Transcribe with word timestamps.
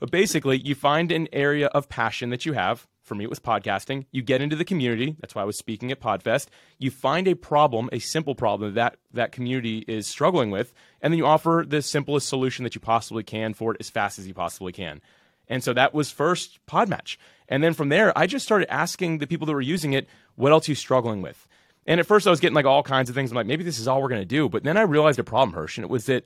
But 0.00 0.10
basically, 0.10 0.58
you 0.58 0.74
find 0.74 1.12
an 1.12 1.28
area 1.32 1.68
of 1.68 1.88
passion 1.88 2.30
that 2.30 2.44
you 2.44 2.54
have. 2.54 2.88
For 3.02 3.14
me, 3.14 3.24
it 3.24 3.30
was 3.30 3.40
podcasting. 3.40 4.06
You 4.10 4.22
get 4.22 4.40
into 4.40 4.56
the 4.56 4.64
community. 4.64 5.16
That's 5.20 5.34
why 5.34 5.42
I 5.42 5.44
was 5.44 5.58
speaking 5.58 5.92
at 5.92 6.00
Podfest. 6.00 6.46
You 6.78 6.90
find 6.90 7.28
a 7.28 7.34
problem, 7.34 7.88
a 7.92 7.98
simple 7.98 8.34
problem 8.34 8.74
that 8.74 8.96
that 9.12 9.32
community 9.32 9.84
is 9.86 10.06
struggling 10.06 10.50
with, 10.50 10.72
and 11.02 11.12
then 11.12 11.18
you 11.18 11.26
offer 11.26 11.64
the 11.66 11.82
simplest 11.82 12.28
solution 12.28 12.62
that 12.64 12.74
you 12.74 12.80
possibly 12.80 13.22
can 13.22 13.52
for 13.52 13.72
it 13.72 13.76
as 13.80 13.90
fast 13.90 14.18
as 14.18 14.26
you 14.26 14.34
possibly 14.34 14.72
can. 14.72 15.00
And 15.48 15.62
so 15.62 15.72
that 15.74 15.92
was 15.92 16.10
first 16.10 16.60
Podmatch. 16.66 17.16
And 17.48 17.62
then 17.62 17.74
from 17.74 17.88
there, 17.88 18.16
I 18.16 18.26
just 18.26 18.44
started 18.44 18.72
asking 18.72 19.18
the 19.18 19.26
people 19.26 19.46
that 19.46 19.52
were 19.52 19.60
using 19.60 19.92
it, 19.92 20.08
what 20.36 20.52
else 20.52 20.68
are 20.68 20.70
you 20.70 20.76
struggling 20.76 21.20
with? 21.20 21.48
And 21.86 21.98
at 21.98 22.06
first, 22.06 22.26
I 22.26 22.30
was 22.30 22.38
getting 22.38 22.54
like 22.54 22.66
all 22.66 22.84
kinds 22.84 23.10
of 23.10 23.16
things. 23.16 23.32
I'm 23.32 23.36
like, 23.36 23.46
maybe 23.46 23.64
this 23.64 23.80
is 23.80 23.88
all 23.88 24.00
we're 24.00 24.08
going 24.08 24.20
to 24.20 24.26
do. 24.26 24.48
But 24.48 24.62
then 24.62 24.76
I 24.76 24.82
realized 24.82 25.18
a 25.18 25.24
problem, 25.24 25.56
Hersh, 25.56 25.76
and 25.76 25.84
it 25.84 25.90
was 25.90 26.06
that 26.06 26.24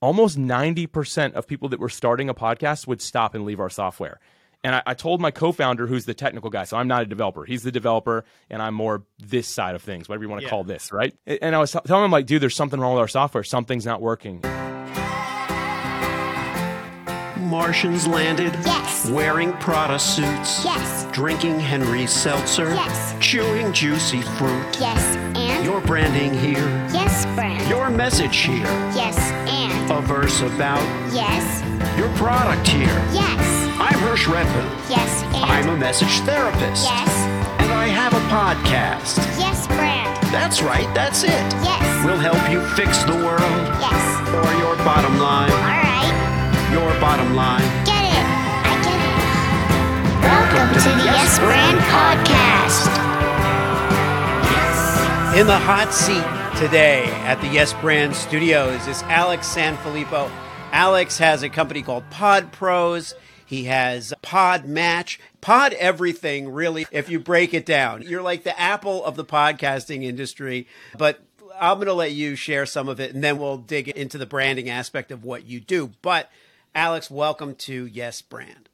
almost 0.00 0.38
90% 0.38 1.32
of 1.34 1.46
people 1.46 1.68
that 1.68 1.80
were 1.80 1.88
starting 1.88 2.28
a 2.28 2.34
podcast 2.34 2.86
would 2.86 3.02
stop 3.02 3.34
and 3.34 3.44
leave 3.44 3.60
our 3.60 3.70
software. 3.70 4.20
And 4.62 4.74
I, 4.74 4.82
I 4.86 4.94
told 4.94 5.20
my 5.20 5.30
co 5.30 5.52
founder, 5.52 5.86
who's 5.86 6.04
the 6.04 6.14
technical 6.14 6.50
guy, 6.50 6.64
so 6.64 6.76
I'm 6.76 6.88
not 6.88 7.02
a 7.02 7.06
developer. 7.06 7.44
He's 7.44 7.62
the 7.62 7.72
developer, 7.72 8.24
and 8.50 8.60
I'm 8.60 8.74
more 8.74 9.04
this 9.18 9.48
side 9.48 9.74
of 9.74 9.82
things, 9.82 10.08
whatever 10.08 10.24
you 10.24 10.30
want 10.30 10.40
to 10.40 10.44
yeah. 10.46 10.50
call 10.50 10.64
this, 10.64 10.92
right? 10.92 11.14
And 11.26 11.54
I 11.54 11.58
was 11.58 11.72
t- 11.72 11.78
telling 11.86 12.04
him, 12.04 12.10
like, 12.10 12.26
dude, 12.26 12.42
there's 12.42 12.56
something 12.56 12.78
wrong 12.78 12.92
with 12.92 13.00
our 13.00 13.08
software. 13.08 13.42
Something's 13.42 13.86
not 13.86 14.02
working. 14.02 14.42
Martians 17.38 18.06
landed? 18.06 18.52
Yes. 18.64 18.89
Wearing 19.08 19.52
Prada 19.54 19.98
suits? 19.98 20.64
Yes. 20.64 21.06
Drinking 21.12 21.58
Henry 21.58 22.06
Seltzer? 22.06 22.74
Yes. 22.74 23.14
Chewing 23.18 23.72
juicy 23.72 24.20
fruit? 24.20 24.66
Yes. 24.78 25.16
And? 25.36 25.64
Your 25.64 25.80
branding 25.80 26.34
here? 26.34 26.68
Yes, 26.92 27.24
brand. 27.34 27.66
Your 27.68 27.88
message 27.88 28.36
here? 28.38 28.66
Yes. 28.94 29.18
And? 29.48 29.90
A 29.90 30.00
verse 30.02 30.42
about? 30.42 30.82
Yes. 31.14 31.62
Your 31.96 32.08
product 32.16 32.68
here? 32.68 32.86
Yes. 33.12 33.40
I'm 33.80 33.98
Hersh 34.00 34.26
Rephun. 34.26 34.90
Yes. 34.90 35.22
And? 35.34 35.44
I'm 35.44 35.68
a 35.70 35.76
message 35.76 36.20
therapist. 36.20 36.84
Yes. 36.84 37.08
And 37.60 37.72
I 37.72 37.86
have 37.86 38.12
a 38.12 38.20
podcast. 38.28 39.16
Yes, 39.38 39.66
brand. 39.68 40.14
That's 40.32 40.62
right, 40.62 40.92
that's 40.94 41.22
it. 41.24 41.30
Yes. 41.64 42.04
We'll 42.04 42.18
help 42.18 42.50
you 42.50 42.60
fix 42.76 43.02
the 43.04 43.14
world. 43.14 43.40
Yes. 43.80 44.28
Or 44.28 44.58
your 44.60 44.76
bottom 44.84 45.18
line. 45.18 45.50
All 45.50 45.58
right 45.58 45.80
your 46.72 46.88
bottom 47.00 47.34
line. 47.34 47.89
Welcome, 50.22 50.74
to, 50.74 50.88
the 50.88 51.04
Yes 51.04 51.38
Brand 51.38 51.78
Podcast. 51.78 52.86
In 55.38 55.46
the 55.46 55.58
hot 55.58 55.92
seat 55.92 56.60
today 56.60 57.04
at 57.24 57.40
the 57.40 57.48
Yes 57.48 57.72
Brand 57.74 58.14
Studios 58.14 58.86
is 58.86 59.02
Alex 59.04 59.48
Sanfilippo. 59.54 60.30
Alex 60.72 61.18
has 61.18 61.42
a 61.42 61.48
company 61.48 61.82
called 61.82 62.04
Pod 62.10 62.52
Pros. 62.52 63.14
He 63.46 63.64
has 63.64 64.12
Pod 64.22 64.66
Match, 64.66 65.18
Pod 65.40 65.72
Everything, 65.74 66.50
really, 66.50 66.86
if 66.92 67.08
you 67.08 67.18
break 67.18 67.54
it 67.54 67.64
down. 67.66 68.02
You're 68.02 68.22
like 68.22 68.42
the 68.42 68.58
Apple 68.60 69.04
of 69.04 69.16
the 69.16 69.24
podcasting 69.24 70.04
industry, 70.04 70.66
but 70.96 71.20
I'm 71.60 71.76
going 71.76 71.86
to 71.88 71.94
let 71.94 72.12
you 72.12 72.36
share 72.36 72.66
some 72.66 72.88
of 72.88 73.00
it 73.00 73.14
and 73.14 73.22
then 73.24 73.38
we'll 73.38 73.58
dig 73.58 73.88
into 73.88 74.18
the 74.18 74.26
branding 74.26 74.68
aspect 74.70 75.10
of 75.10 75.24
what 75.24 75.46
you 75.46 75.60
do. 75.60 75.92
But 76.02 76.30
Alex, 76.74 77.10
welcome 77.10 77.54
to 77.56 77.86
Yes 77.86 78.22
Brand. 78.22 78.69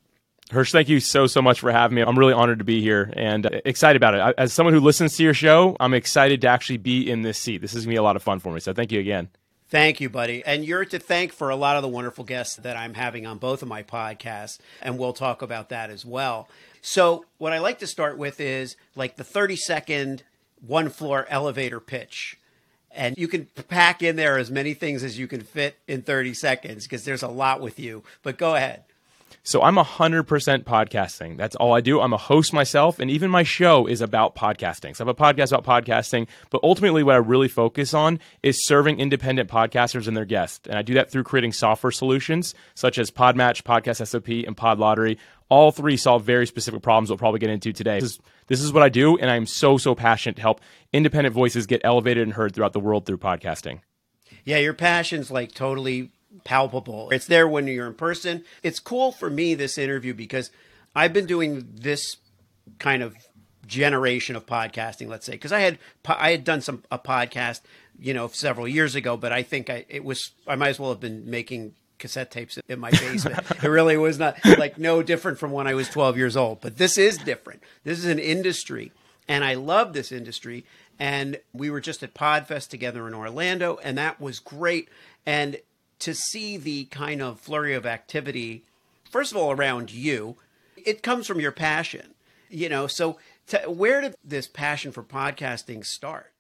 Hersh, 0.50 0.70
thank 0.70 0.88
you 0.88 1.00
so, 1.00 1.26
so 1.26 1.42
much 1.42 1.58
for 1.58 1.72
having 1.72 1.96
me. 1.96 2.02
I'm 2.02 2.18
really 2.18 2.32
honored 2.32 2.58
to 2.58 2.64
be 2.64 2.80
here 2.80 3.12
and 3.16 3.46
uh, 3.46 3.60
excited 3.64 3.96
about 3.96 4.14
it. 4.14 4.34
As 4.38 4.52
someone 4.52 4.74
who 4.74 4.80
listens 4.80 5.16
to 5.16 5.24
your 5.24 5.34
show, 5.34 5.76
I'm 5.80 5.92
excited 5.92 6.40
to 6.42 6.46
actually 6.46 6.76
be 6.76 7.10
in 7.10 7.22
this 7.22 7.38
seat. 7.38 7.58
This 7.58 7.74
is 7.74 7.84
going 7.84 7.92
to 7.92 7.94
be 7.94 7.96
a 7.96 8.02
lot 8.02 8.14
of 8.14 8.22
fun 8.22 8.38
for 8.38 8.52
me. 8.52 8.60
So 8.60 8.72
thank 8.72 8.92
you 8.92 9.00
again. 9.00 9.28
Thank 9.68 10.00
you, 10.00 10.08
buddy. 10.08 10.44
And 10.44 10.64
you're 10.64 10.84
to 10.84 11.00
thank 11.00 11.32
for 11.32 11.50
a 11.50 11.56
lot 11.56 11.74
of 11.74 11.82
the 11.82 11.88
wonderful 11.88 12.22
guests 12.22 12.54
that 12.56 12.76
I'm 12.76 12.94
having 12.94 13.26
on 13.26 13.38
both 13.38 13.62
of 13.62 13.68
my 13.68 13.82
podcasts, 13.82 14.58
and 14.80 14.96
we'll 14.96 15.12
talk 15.12 15.42
about 15.42 15.70
that 15.70 15.90
as 15.90 16.06
well. 16.06 16.48
So, 16.80 17.24
what 17.38 17.52
I 17.52 17.58
like 17.58 17.80
to 17.80 17.86
start 17.88 18.16
with 18.16 18.38
is 18.38 18.76
like 18.94 19.16
the 19.16 19.24
30 19.24 19.56
second 19.56 20.22
one 20.64 20.88
floor 20.88 21.26
elevator 21.28 21.80
pitch 21.80 22.38
and 22.96 23.16
you 23.18 23.28
can 23.28 23.46
pack 23.68 24.02
in 24.02 24.16
there 24.16 24.38
as 24.38 24.50
many 24.50 24.74
things 24.74 25.04
as 25.04 25.18
you 25.18 25.26
can 25.26 25.42
fit 25.42 25.76
in 25.86 26.02
30 26.02 26.34
seconds 26.34 26.84
because 26.84 27.04
there's 27.04 27.22
a 27.22 27.28
lot 27.28 27.60
with 27.60 27.78
you. 27.78 28.02
But 28.22 28.38
go 28.38 28.54
ahead. 28.54 28.84
So 29.46 29.62
I'm 29.62 29.76
100% 29.76 30.24
podcasting. 30.64 31.36
That's 31.36 31.54
all 31.54 31.72
I 31.72 31.80
do. 31.80 32.00
I'm 32.00 32.12
a 32.12 32.16
host 32.16 32.52
myself, 32.52 32.98
and 32.98 33.08
even 33.08 33.30
my 33.30 33.44
show 33.44 33.86
is 33.86 34.00
about 34.00 34.34
podcasting. 34.34 34.96
So 34.96 35.04
I 35.04 35.06
have 35.06 35.08
a 35.08 35.14
podcast 35.14 35.56
about 35.56 35.84
podcasting, 35.84 36.26
but 36.50 36.64
ultimately, 36.64 37.04
what 37.04 37.14
I 37.14 37.18
really 37.18 37.46
focus 37.46 37.94
on 37.94 38.18
is 38.42 38.66
serving 38.66 38.98
independent 38.98 39.48
podcasters 39.48 40.08
and 40.08 40.16
their 40.16 40.24
guests. 40.24 40.66
And 40.66 40.76
I 40.76 40.82
do 40.82 40.94
that 40.94 41.12
through 41.12 41.22
creating 41.22 41.52
software 41.52 41.92
solutions 41.92 42.56
such 42.74 42.98
as 42.98 43.12
Podmatch, 43.12 43.62
Podcast 43.62 44.04
SOP, 44.04 44.44
and 44.44 44.56
Pod 44.56 44.80
Lottery. 44.80 45.16
All 45.48 45.70
three 45.70 45.96
solve 45.96 46.24
very 46.24 46.48
specific 46.48 46.82
problems 46.82 47.08
we'll 47.08 47.18
probably 47.18 47.38
get 47.38 47.50
into 47.50 47.72
today. 47.72 48.00
This 48.00 48.14
is, 48.14 48.20
this 48.48 48.60
is 48.60 48.72
what 48.72 48.82
I 48.82 48.88
do, 48.88 49.16
and 49.16 49.30
I'm 49.30 49.46
so, 49.46 49.78
so 49.78 49.94
passionate 49.94 50.34
to 50.36 50.42
help 50.42 50.60
independent 50.92 51.36
voices 51.36 51.68
get 51.68 51.82
elevated 51.84 52.24
and 52.24 52.32
heard 52.32 52.52
throughout 52.52 52.72
the 52.72 52.80
world 52.80 53.06
through 53.06 53.18
podcasting. 53.18 53.78
Yeah, 54.44 54.58
your 54.58 54.74
passion's 54.74 55.30
like 55.30 55.52
totally 55.52 56.10
palpable. 56.44 57.10
It's 57.10 57.26
there 57.26 57.48
when 57.48 57.66
you're 57.66 57.86
in 57.86 57.94
person. 57.94 58.44
It's 58.62 58.80
cool 58.80 59.12
for 59.12 59.30
me, 59.30 59.54
this 59.54 59.78
interview, 59.78 60.14
because 60.14 60.50
I've 60.94 61.12
been 61.12 61.26
doing 61.26 61.68
this 61.74 62.16
kind 62.78 63.02
of 63.02 63.14
generation 63.66 64.36
of 64.36 64.46
podcasting, 64.46 65.08
let's 65.08 65.26
say, 65.26 65.32
because 65.32 65.52
I 65.52 65.60
had 65.60 65.78
I 66.06 66.30
had 66.30 66.44
done 66.44 66.60
some 66.60 66.82
a 66.90 66.98
podcast, 66.98 67.60
you 67.98 68.14
know, 68.14 68.28
several 68.28 68.68
years 68.68 68.94
ago, 68.94 69.16
but 69.16 69.32
I 69.32 69.42
think 69.42 69.70
I 69.70 69.84
it 69.88 70.04
was 70.04 70.32
I 70.46 70.56
might 70.56 70.70
as 70.70 70.80
well 70.80 70.90
have 70.90 71.00
been 71.00 71.28
making 71.28 71.74
cassette 71.98 72.30
tapes 72.30 72.58
in 72.68 72.78
my 72.78 72.90
basement. 72.90 73.38
it 73.62 73.68
really 73.68 73.96
was 73.96 74.18
not 74.18 74.36
like 74.58 74.78
no 74.78 75.02
different 75.02 75.38
from 75.38 75.50
when 75.50 75.66
I 75.66 75.74
was 75.74 75.88
12 75.88 76.16
years 76.16 76.36
old, 76.36 76.60
but 76.60 76.76
this 76.78 76.98
is 76.98 77.18
different. 77.18 77.62
This 77.84 77.98
is 77.98 78.06
an 78.06 78.18
industry 78.18 78.92
and 79.28 79.44
I 79.44 79.54
love 79.54 79.92
this 79.92 80.12
industry 80.12 80.64
and 80.98 81.38
we 81.52 81.70
were 81.70 81.80
just 81.80 82.02
at 82.02 82.14
Podfest 82.14 82.68
together 82.68 83.06
in 83.06 83.14
Orlando 83.14 83.78
and 83.82 83.98
that 83.98 84.20
was 84.20 84.38
great 84.38 84.88
and 85.24 85.56
to 86.00 86.14
see 86.14 86.56
the 86.56 86.84
kind 86.86 87.22
of 87.22 87.40
flurry 87.40 87.74
of 87.74 87.86
activity 87.86 88.64
first 89.10 89.32
of 89.32 89.38
all 89.38 89.52
around 89.52 89.90
you, 89.90 90.36
it 90.76 91.02
comes 91.02 91.26
from 91.26 91.40
your 91.40 91.52
passion. 91.52 92.14
You 92.48 92.68
know, 92.68 92.86
so 92.86 93.18
to, 93.48 93.58
where 93.70 94.00
did 94.00 94.14
this 94.22 94.46
passion 94.46 94.92
for 94.92 95.02
podcasting 95.02 95.84
start? 95.84 96.32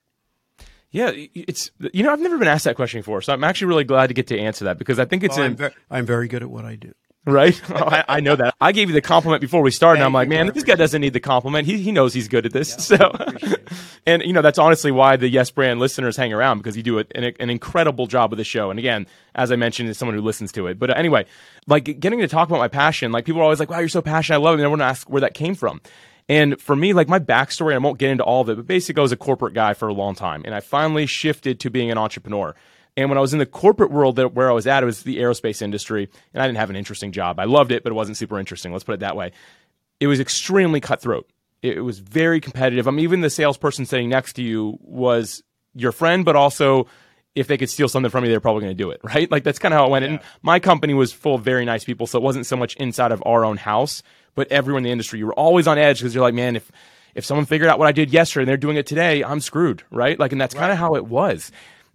Yeah, 0.90 1.10
it's 1.14 1.70
you 1.92 2.02
know 2.02 2.12
I've 2.12 2.20
never 2.20 2.38
been 2.38 2.48
asked 2.48 2.64
that 2.64 2.76
question 2.76 3.00
before, 3.00 3.20
so 3.20 3.32
I'm 3.32 3.44
actually 3.44 3.68
really 3.68 3.84
glad 3.84 4.06
to 4.06 4.14
get 4.14 4.28
to 4.28 4.38
answer 4.38 4.66
that 4.66 4.78
because 4.78 4.98
I 4.98 5.04
think 5.04 5.24
it's. 5.24 5.36
Well, 5.36 5.46
I'm, 5.58 5.70
I'm 5.90 6.06
very 6.06 6.28
good 6.28 6.42
at 6.42 6.50
what 6.50 6.64
I 6.64 6.76
do. 6.76 6.92
Right, 7.26 7.60
I, 7.70 8.04
I, 8.08 8.20
know 8.20 8.36
that. 8.36 8.54
I 8.60 8.70
gave 8.70 8.88
you 8.88 8.94
the 8.94 9.00
compliment 9.00 9.40
before 9.40 9.60
we 9.60 9.72
started. 9.72 9.98
and 9.98 10.06
I'm 10.06 10.12
like, 10.12 10.28
man, 10.28 10.46
this 10.54 10.62
guy 10.62 10.76
doesn't 10.76 11.00
need 11.00 11.12
the 11.12 11.20
compliment. 11.20 11.66
He 11.66 11.82
he 11.82 11.90
knows 11.90 12.14
he's 12.14 12.28
good 12.28 12.46
at 12.46 12.52
this. 12.52 12.88
Yeah, 12.88 12.98
so, 12.98 13.56
and 14.06 14.22
you 14.22 14.32
know 14.32 14.42
that's 14.42 14.60
honestly 14.60 14.92
why 14.92 15.16
the 15.16 15.28
Yes 15.28 15.50
Brand 15.50 15.80
listeners 15.80 16.16
hang 16.16 16.32
around 16.32 16.58
because 16.58 16.76
you 16.76 16.84
do 16.84 17.00
an, 17.00 17.06
an 17.14 17.50
incredible 17.50 18.06
job 18.06 18.30
with 18.30 18.38
the 18.38 18.44
show. 18.44 18.70
And 18.70 18.78
again, 18.78 19.08
as 19.34 19.50
I 19.50 19.56
mentioned, 19.56 19.88
as 19.88 19.98
someone 19.98 20.14
who 20.14 20.22
listens 20.22 20.52
to 20.52 20.68
it. 20.68 20.78
But 20.78 20.90
uh, 20.90 20.94
anyway, 20.94 21.26
like 21.66 21.98
getting 21.98 22.20
to 22.20 22.28
talk 22.28 22.48
about 22.48 22.60
my 22.60 22.68
passion, 22.68 23.10
like 23.10 23.24
people 23.24 23.40
are 23.40 23.44
always 23.44 23.58
like, 23.58 23.70
wow, 23.70 23.80
you're 23.80 23.88
so 23.88 24.02
passionate. 24.02 24.36
I 24.36 24.40
love 24.40 24.52
it. 24.52 24.58
And 24.58 24.62
everyone 24.62 24.82
asks 24.82 25.10
where 25.10 25.22
that 25.22 25.34
came 25.34 25.56
from. 25.56 25.80
And 26.28 26.60
for 26.60 26.76
me, 26.76 26.92
like 26.92 27.08
my 27.08 27.18
backstory, 27.18 27.74
I 27.74 27.78
won't 27.78 27.98
get 27.98 28.10
into 28.10 28.22
all 28.24 28.42
of 28.42 28.48
it, 28.48 28.56
but 28.56 28.66
basically 28.68 29.00
I 29.00 29.02
was 29.02 29.12
a 29.12 29.16
corporate 29.16 29.54
guy 29.54 29.74
for 29.74 29.88
a 29.88 29.94
long 29.94 30.14
time. 30.14 30.42
And 30.44 30.54
I 30.54 30.60
finally 30.60 31.06
shifted 31.06 31.58
to 31.60 31.70
being 31.70 31.90
an 31.90 31.98
entrepreneur. 31.98 32.54
And 32.96 33.10
when 33.10 33.18
I 33.18 33.20
was 33.20 33.32
in 33.32 33.38
the 33.38 33.46
corporate 33.46 33.90
world 33.90 34.16
that, 34.16 34.34
where 34.34 34.48
I 34.48 34.54
was 34.54 34.66
at, 34.66 34.82
it 34.82 34.86
was 34.86 35.02
the 35.02 35.18
aerospace 35.18 35.60
industry. 35.60 36.08
And 36.32 36.42
I 36.42 36.46
didn't 36.46 36.58
have 36.58 36.70
an 36.70 36.76
interesting 36.76 37.12
job. 37.12 37.38
I 37.38 37.44
loved 37.44 37.70
it, 37.72 37.82
but 37.82 37.92
it 37.92 37.94
wasn't 37.94 38.16
super 38.16 38.38
interesting. 38.38 38.72
Let's 38.72 38.84
put 38.84 38.94
it 38.94 39.00
that 39.00 39.16
way. 39.16 39.32
It 40.00 40.06
was 40.06 40.20
extremely 40.20 40.80
cutthroat. 40.80 41.28
It, 41.62 41.80
was 41.80 41.98
very 41.98 42.40
competitive. 42.40 42.86
I 42.86 42.90
mean, 42.90 43.00
even 43.00 43.22
the 43.22 43.30
salesperson 43.30 43.86
sitting 43.86 44.08
next 44.08 44.34
to 44.34 44.42
you 44.42 44.78
was 44.82 45.42
your 45.74 45.90
friend, 45.90 46.24
but 46.24 46.36
also 46.36 46.86
if 47.34 47.48
they 47.48 47.58
could 47.58 47.68
steal 47.68 47.88
something 47.88 48.10
from 48.10 48.24
you, 48.24 48.30
they're 48.30 48.40
probably 48.40 48.62
going 48.62 48.76
to 48.76 48.82
do 48.82 48.90
it, 48.90 49.00
right? 49.04 49.30
Like 49.30 49.42
that's 49.42 49.58
kind 49.58 49.74
of 49.74 49.78
how 49.78 49.86
it 49.86 49.90
went. 49.90 50.04
Yeah. 50.04 50.10
And 50.12 50.20
my 50.42 50.60
company 50.60 50.94
was 50.94 51.12
full 51.12 51.34
of 51.36 51.42
very 51.42 51.64
nice 51.64 51.84
people, 51.84 52.06
so 52.06 52.18
it 52.18 52.22
wasn't 52.22 52.46
so 52.46 52.56
much 52.56 52.76
inside 52.76 53.12
of 53.12 53.22
our 53.26 53.44
own 53.44 53.56
house, 53.56 54.02
but 54.34 54.50
everyone 54.50 54.80
in 54.80 54.84
the 54.84 54.92
industry. 54.92 55.18
You 55.18 55.26
were 55.26 55.34
always 55.34 55.66
on 55.66 55.76
edge 55.76 55.98
because 55.98 56.14
you're 56.14 56.24
like, 56.24 56.34
man, 56.34 56.56
if 56.56 56.70
if 57.14 57.24
someone 57.24 57.46
figured 57.46 57.70
out 57.70 57.78
what 57.78 57.88
I 57.88 57.92
did 57.92 58.12
yesterday 58.12 58.42
and 58.42 58.48
they're 58.48 58.58
doing 58.58 58.76
it 58.76 58.86
today, 58.86 59.24
I'm 59.24 59.40
screwed, 59.40 59.82
right? 59.90 60.18
Like, 60.20 60.32
and 60.32 60.40
that's 60.40 60.54
right. 60.54 60.60
kind 60.60 60.72
of 60.72 60.78
how 60.78 60.96
it 60.96 61.06
was. 61.06 61.50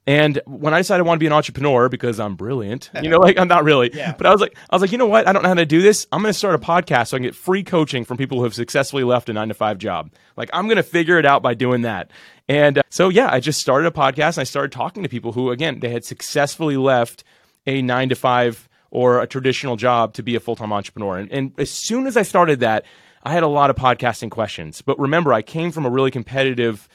And 0.07 0.41
when 0.47 0.73
I 0.73 0.79
decided 0.79 1.05
I 1.05 1.07
want 1.07 1.19
to 1.19 1.23
be 1.23 1.27
an 1.27 1.33
entrepreneur 1.33 1.87
because 1.87 2.19
I'm 2.19 2.35
brilliant, 2.35 2.89
you 3.01 3.09
know, 3.09 3.19
like 3.19 3.37
I'm 3.37 3.47
not 3.47 3.63
really, 3.63 3.91
yeah. 3.93 4.15
but 4.17 4.25
I 4.25 4.31
was 4.31 4.41
like, 4.41 4.57
I 4.69 4.75
was 4.75 4.81
like, 4.81 4.91
you 4.91 4.97
know 4.97 5.05
what? 5.05 5.27
I 5.27 5.33
don't 5.33 5.43
know 5.43 5.49
how 5.49 5.55
to 5.55 5.65
do 5.65 5.81
this. 5.81 6.07
I'm 6.11 6.21
going 6.21 6.33
to 6.33 6.37
start 6.37 6.55
a 6.55 6.57
podcast 6.57 7.09
so 7.09 7.17
I 7.17 7.19
can 7.19 7.25
get 7.25 7.35
free 7.35 7.63
coaching 7.63 8.03
from 8.03 8.17
people 8.17 8.39
who 8.39 8.43
have 8.45 8.55
successfully 8.55 9.03
left 9.03 9.29
a 9.29 9.33
nine 9.33 9.49
to 9.49 9.53
five 9.53 9.77
job. 9.77 10.11
Like 10.35 10.49
I'm 10.53 10.65
going 10.65 10.77
to 10.77 10.83
figure 10.83 11.19
it 11.19 11.25
out 11.25 11.43
by 11.43 11.53
doing 11.53 11.83
that. 11.83 12.09
And 12.49 12.79
uh, 12.79 12.83
so, 12.89 13.09
yeah, 13.09 13.29
I 13.31 13.39
just 13.39 13.61
started 13.61 13.87
a 13.87 13.91
podcast 13.91 14.37
and 14.37 14.39
I 14.39 14.45
started 14.45 14.71
talking 14.71 15.03
to 15.03 15.09
people 15.09 15.33
who, 15.33 15.51
again, 15.51 15.79
they 15.79 15.89
had 15.89 16.03
successfully 16.03 16.77
left 16.77 17.23
a 17.67 17.81
nine 17.81 18.09
to 18.09 18.15
five 18.15 18.67
or 18.89 19.21
a 19.21 19.27
traditional 19.27 19.75
job 19.75 20.13
to 20.15 20.23
be 20.23 20.35
a 20.35 20.39
full 20.39 20.55
time 20.55 20.73
entrepreneur. 20.73 21.17
And, 21.17 21.31
and 21.31 21.53
as 21.57 21.69
soon 21.69 22.07
as 22.07 22.17
I 22.17 22.23
started 22.23 22.59
that, 22.61 22.85
I 23.23 23.33
had 23.33 23.43
a 23.43 23.47
lot 23.47 23.69
of 23.69 23.75
podcasting 23.75 24.31
questions. 24.31 24.81
But 24.81 24.99
remember, 24.99 25.31
I 25.31 25.43
came 25.43 25.71
from 25.71 25.85
a 25.85 25.89
really 25.89 26.11
competitive 26.11 26.89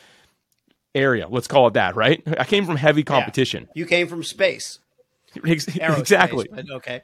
area. 0.96 1.28
Let's 1.28 1.46
call 1.46 1.68
it 1.68 1.74
that, 1.74 1.96
right? 1.96 2.22
I 2.38 2.44
came 2.44 2.66
from 2.66 2.76
heavy 2.76 3.04
competition. 3.04 3.64
Yeah. 3.68 3.80
You 3.80 3.86
came 3.86 4.08
from 4.08 4.22
space. 4.22 4.80
exactly. 5.44 6.48
okay. 6.72 7.02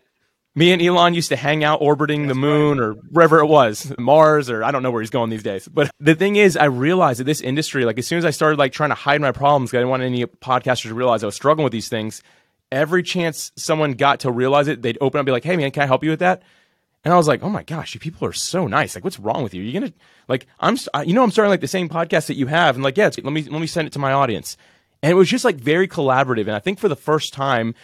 Me 0.54 0.70
and 0.72 0.82
Elon 0.82 1.14
used 1.14 1.30
to 1.30 1.36
hang 1.36 1.64
out 1.64 1.80
orbiting 1.80 2.26
the 2.26 2.34
moon 2.34 2.78
or 2.78 2.92
wherever 2.92 3.38
it 3.38 3.46
was, 3.46 3.90
Mars, 3.98 4.50
or 4.50 4.62
I 4.62 4.70
don't 4.70 4.82
know 4.82 4.90
where 4.90 5.00
he's 5.00 5.08
going 5.08 5.30
these 5.30 5.42
days. 5.42 5.66
But 5.66 5.90
the 5.98 6.14
thing 6.14 6.36
is, 6.36 6.58
I 6.58 6.66
realized 6.66 7.20
that 7.20 7.24
this 7.24 7.40
industry, 7.40 7.86
like 7.86 7.98
as 7.98 8.06
soon 8.06 8.18
as 8.18 8.26
I 8.26 8.30
started 8.30 8.58
like 8.58 8.72
trying 8.72 8.90
to 8.90 8.94
hide 8.94 9.22
my 9.22 9.32
problems, 9.32 9.72
I 9.72 9.78
didn't 9.78 9.88
want 9.88 10.02
any 10.02 10.26
podcasters 10.26 10.88
to 10.88 10.94
realize 10.94 11.22
I 11.22 11.26
was 11.26 11.34
struggling 11.34 11.64
with 11.64 11.72
these 11.72 11.88
things. 11.88 12.22
Every 12.70 13.02
chance 13.02 13.50
someone 13.56 13.92
got 13.92 14.20
to 14.20 14.30
realize 14.30 14.68
it, 14.68 14.82
they'd 14.82 14.98
open 15.00 15.18
up 15.18 15.20
and 15.22 15.26
be 15.26 15.32
like, 15.32 15.44
"Hey 15.44 15.56
man, 15.56 15.70
can 15.70 15.84
I 15.84 15.86
help 15.86 16.04
you 16.04 16.10
with 16.10 16.20
that?" 16.20 16.42
And 17.04 17.12
I 17.12 17.16
was 17.16 17.26
like, 17.26 17.42
"Oh 17.42 17.48
my 17.48 17.62
gosh, 17.62 17.94
you 17.94 18.00
people 18.00 18.28
are 18.28 18.32
so 18.32 18.66
nice. 18.66 18.94
Like, 18.94 19.04
what's 19.04 19.18
wrong 19.18 19.42
with 19.42 19.54
you? 19.54 19.62
You're 19.62 19.80
gonna 19.80 19.92
like, 20.28 20.46
I'm, 20.60 20.76
you 21.04 21.14
know, 21.14 21.22
I'm 21.22 21.30
starting 21.30 21.50
like 21.50 21.60
the 21.60 21.68
same 21.68 21.88
podcast 21.88 22.26
that 22.26 22.36
you 22.36 22.46
have, 22.46 22.76
and 22.76 22.84
like, 22.84 22.96
yeah, 22.96 23.10
let 23.22 23.32
me 23.32 23.42
let 23.42 23.60
me 23.60 23.66
send 23.66 23.86
it 23.86 23.92
to 23.94 23.98
my 23.98 24.12
audience." 24.12 24.56
And 25.02 25.10
it 25.10 25.14
was 25.14 25.28
just 25.28 25.44
like 25.44 25.56
very 25.56 25.88
collaborative. 25.88 26.42
And 26.42 26.52
I 26.52 26.60
think 26.60 26.78
for 26.78 26.88
the 26.88 26.96
first 26.96 27.32
time, 27.32 27.74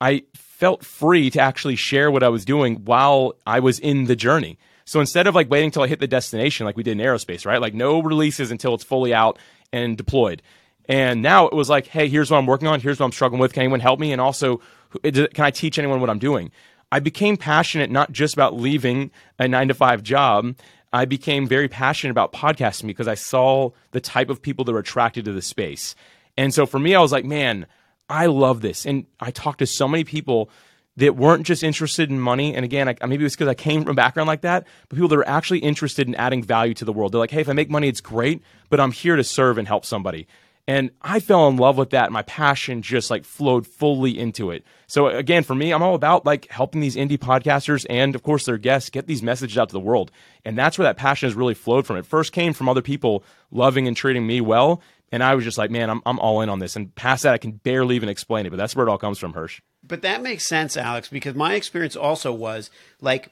I 0.00 0.24
felt 0.34 0.84
free 0.84 1.30
to 1.30 1.40
actually 1.40 1.76
share 1.76 2.10
what 2.10 2.22
I 2.24 2.28
was 2.28 2.44
doing 2.44 2.84
while 2.84 3.34
I 3.46 3.60
was 3.60 3.78
in 3.78 4.04
the 4.04 4.16
journey. 4.16 4.58
So 4.84 5.00
instead 5.00 5.26
of 5.26 5.34
like 5.34 5.50
waiting 5.50 5.70
till 5.70 5.82
I 5.82 5.86
hit 5.86 6.00
the 6.00 6.08
destination, 6.08 6.66
like 6.66 6.76
we 6.76 6.82
did 6.82 6.98
in 6.98 6.98
aerospace, 6.98 7.46
right? 7.46 7.60
Like 7.60 7.74
no 7.74 8.02
releases 8.02 8.50
until 8.50 8.74
it's 8.74 8.84
fully 8.84 9.14
out 9.14 9.38
and 9.72 9.96
deployed. 9.96 10.42
And 10.88 11.22
now 11.22 11.46
it 11.46 11.54
was 11.54 11.70
like, 11.70 11.86
hey, 11.86 12.08
here's 12.08 12.30
what 12.30 12.38
I'm 12.38 12.46
working 12.46 12.68
on. 12.68 12.80
Here's 12.80 13.00
what 13.00 13.06
I'm 13.06 13.12
struggling 13.12 13.40
with. 13.40 13.52
Can 13.54 13.62
anyone 13.62 13.80
help 13.80 13.98
me? 13.98 14.12
And 14.12 14.20
also, 14.20 14.60
can 15.02 15.28
I 15.38 15.50
teach 15.50 15.78
anyone 15.78 16.00
what 16.00 16.10
I'm 16.10 16.18
doing? 16.18 16.50
I 16.94 17.00
became 17.00 17.36
passionate 17.36 17.90
not 17.90 18.12
just 18.12 18.34
about 18.34 18.54
leaving 18.54 19.10
a 19.36 19.48
nine 19.48 19.66
to 19.66 19.74
five 19.74 20.04
job. 20.04 20.54
I 20.92 21.06
became 21.06 21.48
very 21.48 21.66
passionate 21.66 22.12
about 22.12 22.32
podcasting 22.32 22.86
because 22.86 23.08
I 23.08 23.16
saw 23.16 23.70
the 23.90 24.00
type 24.00 24.30
of 24.30 24.40
people 24.40 24.64
that 24.64 24.72
were 24.72 24.78
attracted 24.78 25.24
to 25.24 25.32
the 25.32 25.42
space. 25.42 25.96
And 26.36 26.54
so 26.54 26.66
for 26.66 26.78
me, 26.78 26.94
I 26.94 27.00
was 27.00 27.10
like, 27.10 27.24
man, 27.24 27.66
I 28.08 28.26
love 28.26 28.60
this. 28.60 28.86
And 28.86 29.06
I 29.18 29.32
talked 29.32 29.58
to 29.58 29.66
so 29.66 29.88
many 29.88 30.04
people 30.04 30.50
that 30.96 31.16
weren't 31.16 31.44
just 31.44 31.64
interested 31.64 32.10
in 32.10 32.20
money. 32.20 32.54
And 32.54 32.64
again, 32.64 32.88
I, 32.88 32.94
maybe 33.04 33.24
it's 33.24 33.34
because 33.34 33.48
I 33.48 33.54
came 33.54 33.82
from 33.82 33.90
a 33.90 33.94
background 33.94 34.28
like 34.28 34.42
that, 34.42 34.64
but 34.88 34.94
people 34.94 35.08
that 35.08 35.18
are 35.18 35.28
actually 35.28 35.58
interested 35.58 36.06
in 36.06 36.14
adding 36.14 36.44
value 36.44 36.74
to 36.74 36.84
the 36.84 36.92
world. 36.92 37.10
They're 37.10 37.18
like, 37.18 37.32
hey, 37.32 37.40
if 37.40 37.48
I 37.48 37.54
make 37.54 37.70
money, 37.70 37.88
it's 37.88 38.00
great, 38.00 38.40
but 38.70 38.78
I'm 38.78 38.92
here 38.92 39.16
to 39.16 39.24
serve 39.24 39.58
and 39.58 39.66
help 39.66 39.84
somebody. 39.84 40.28
And 40.66 40.90
I 41.02 41.20
fell 41.20 41.46
in 41.48 41.56
love 41.56 41.76
with 41.76 41.90
that. 41.90 42.10
My 42.10 42.22
passion 42.22 42.80
just 42.80 43.10
like 43.10 43.24
flowed 43.24 43.66
fully 43.66 44.18
into 44.18 44.50
it. 44.50 44.64
So 44.86 45.08
again, 45.08 45.42
for 45.42 45.54
me, 45.54 45.72
I'm 45.72 45.82
all 45.82 45.94
about 45.94 46.24
like 46.24 46.46
helping 46.50 46.80
these 46.80 46.96
indie 46.96 47.18
podcasters 47.18 47.84
and 47.90 48.14
of 48.14 48.22
course 48.22 48.46
their 48.46 48.56
guests 48.56 48.88
get 48.88 49.06
these 49.06 49.22
messages 49.22 49.58
out 49.58 49.68
to 49.68 49.74
the 49.74 49.80
world. 49.80 50.10
And 50.44 50.56
that's 50.56 50.78
where 50.78 50.84
that 50.84 50.96
passion 50.96 51.28
has 51.28 51.34
really 51.34 51.54
flowed 51.54 51.86
from. 51.86 51.96
It 51.96 52.06
first 52.06 52.32
came 52.32 52.54
from 52.54 52.68
other 52.68 52.80
people 52.80 53.24
loving 53.50 53.86
and 53.86 53.96
treating 53.96 54.26
me 54.26 54.40
well. 54.40 54.80
And 55.12 55.22
I 55.22 55.34
was 55.34 55.44
just 55.44 55.58
like, 55.58 55.70
man, 55.70 55.90
I'm, 55.90 56.02
I'm 56.06 56.18
all 56.18 56.40
in 56.40 56.48
on 56.48 56.60
this. 56.60 56.76
And 56.76 56.94
past 56.94 57.24
that, 57.24 57.34
I 57.34 57.38
can 57.38 57.52
barely 57.52 57.94
even 57.94 58.08
explain 58.08 58.46
it, 58.46 58.50
but 58.50 58.56
that's 58.56 58.74
where 58.74 58.86
it 58.86 58.90
all 58.90 58.98
comes 58.98 59.18
from, 59.18 59.34
Hersh. 59.34 59.60
But 59.86 60.02
that 60.02 60.22
makes 60.22 60.48
sense, 60.48 60.76
Alex, 60.76 61.08
because 61.08 61.34
my 61.34 61.54
experience 61.54 61.94
also 61.94 62.32
was 62.32 62.70
like, 63.00 63.30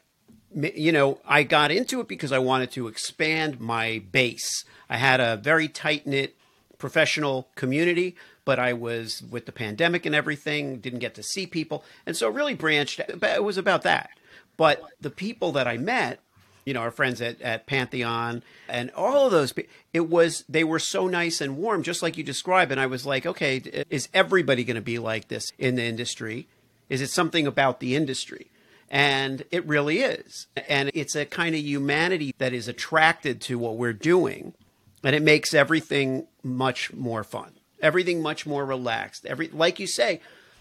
you 0.54 0.92
know, 0.92 1.18
I 1.26 1.44
got 1.44 1.70
into 1.70 2.00
it 2.00 2.08
because 2.08 2.30
I 2.30 2.38
wanted 2.38 2.70
to 2.72 2.88
expand 2.88 3.58
my 3.58 4.02
base. 4.12 4.64
I 4.90 4.98
had 4.98 5.18
a 5.20 5.38
very 5.38 5.66
tight 5.66 6.06
knit 6.06 6.36
professional 6.82 7.46
community, 7.54 8.16
but 8.44 8.58
I 8.58 8.72
was 8.72 9.22
with 9.30 9.46
the 9.46 9.52
pandemic 9.52 10.04
and 10.04 10.16
everything, 10.16 10.78
didn't 10.80 10.98
get 10.98 11.14
to 11.14 11.22
see 11.22 11.46
people. 11.46 11.84
And 12.04 12.16
so 12.16 12.26
it 12.28 12.34
really 12.34 12.54
branched, 12.54 12.98
it 12.98 13.44
was 13.44 13.56
about 13.56 13.82
that. 13.82 14.10
But 14.56 14.82
the 15.00 15.08
people 15.08 15.52
that 15.52 15.68
I 15.68 15.76
met, 15.76 16.18
you 16.64 16.74
know, 16.74 16.80
our 16.80 16.90
friends 16.90 17.22
at, 17.22 17.40
at 17.40 17.66
Pantheon 17.66 18.42
and 18.68 18.90
all 18.96 19.26
of 19.26 19.30
those, 19.30 19.54
it 19.92 20.10
was, 20.10 20.44
they 20.48 20.64
were 20.64 20.80
so 20.80 21.06
nice 21.06 21.40
and 21.40 21.56
warm, 21.56 21.84
just 21.84 22.02
like 22.02 22.16
you 22.16 22.24
described. 22.24 22.72
And 22.72 22.80
I 22.80 22.86
was 22.86 23.06
like, 23.06 23.26
okay, 23.26 23.84
is 23.88 24.08
everybody 24.12 24.64
going 24.64 24.74
to 24.74 24.82
be 24.82 24.98
like 24.98 25.28
this 25.28 25.52
in 25.60 25.76
the 25.76 25.84
industry? 25.84 26.48
Is 26.88 27.00
it 27.00 27.10
something 27.10 27.46
about 27.46 27.78
the 27.78 27.94
industry? 27.94 28.48
And 28.90 29.44
it 29.52 29.64
really 29.66 30.00
is. 30.00 30.48
And 30.68 30.90
it's 30.94 31.14
a 31.14 31.26
kind 31.26 31.54
of 31.54 31.60
humanity 31.60 32.34
that 32.38 32.52
is 32.52 32.66
attracted 32.66 33.40
to 33.42 33.56
what 33.56 33.76
we're 33.76 33.92
doing. 33.92 34.54
And 35.04 35.16
it 35.16 35.22
makes 35.22 35.52
everything 35.52 36.26
much 36.42 36.92
more 36.92 37.24
fun, 37.24 37.52
everything 37.80 38.22
much 38.22 38.46
more 38.46 38.64
relaxed. 38.64 39.26
Every, 39.26 39.48
like 39.48 39.80
you 39.80 39.86
say, 39.86 40.20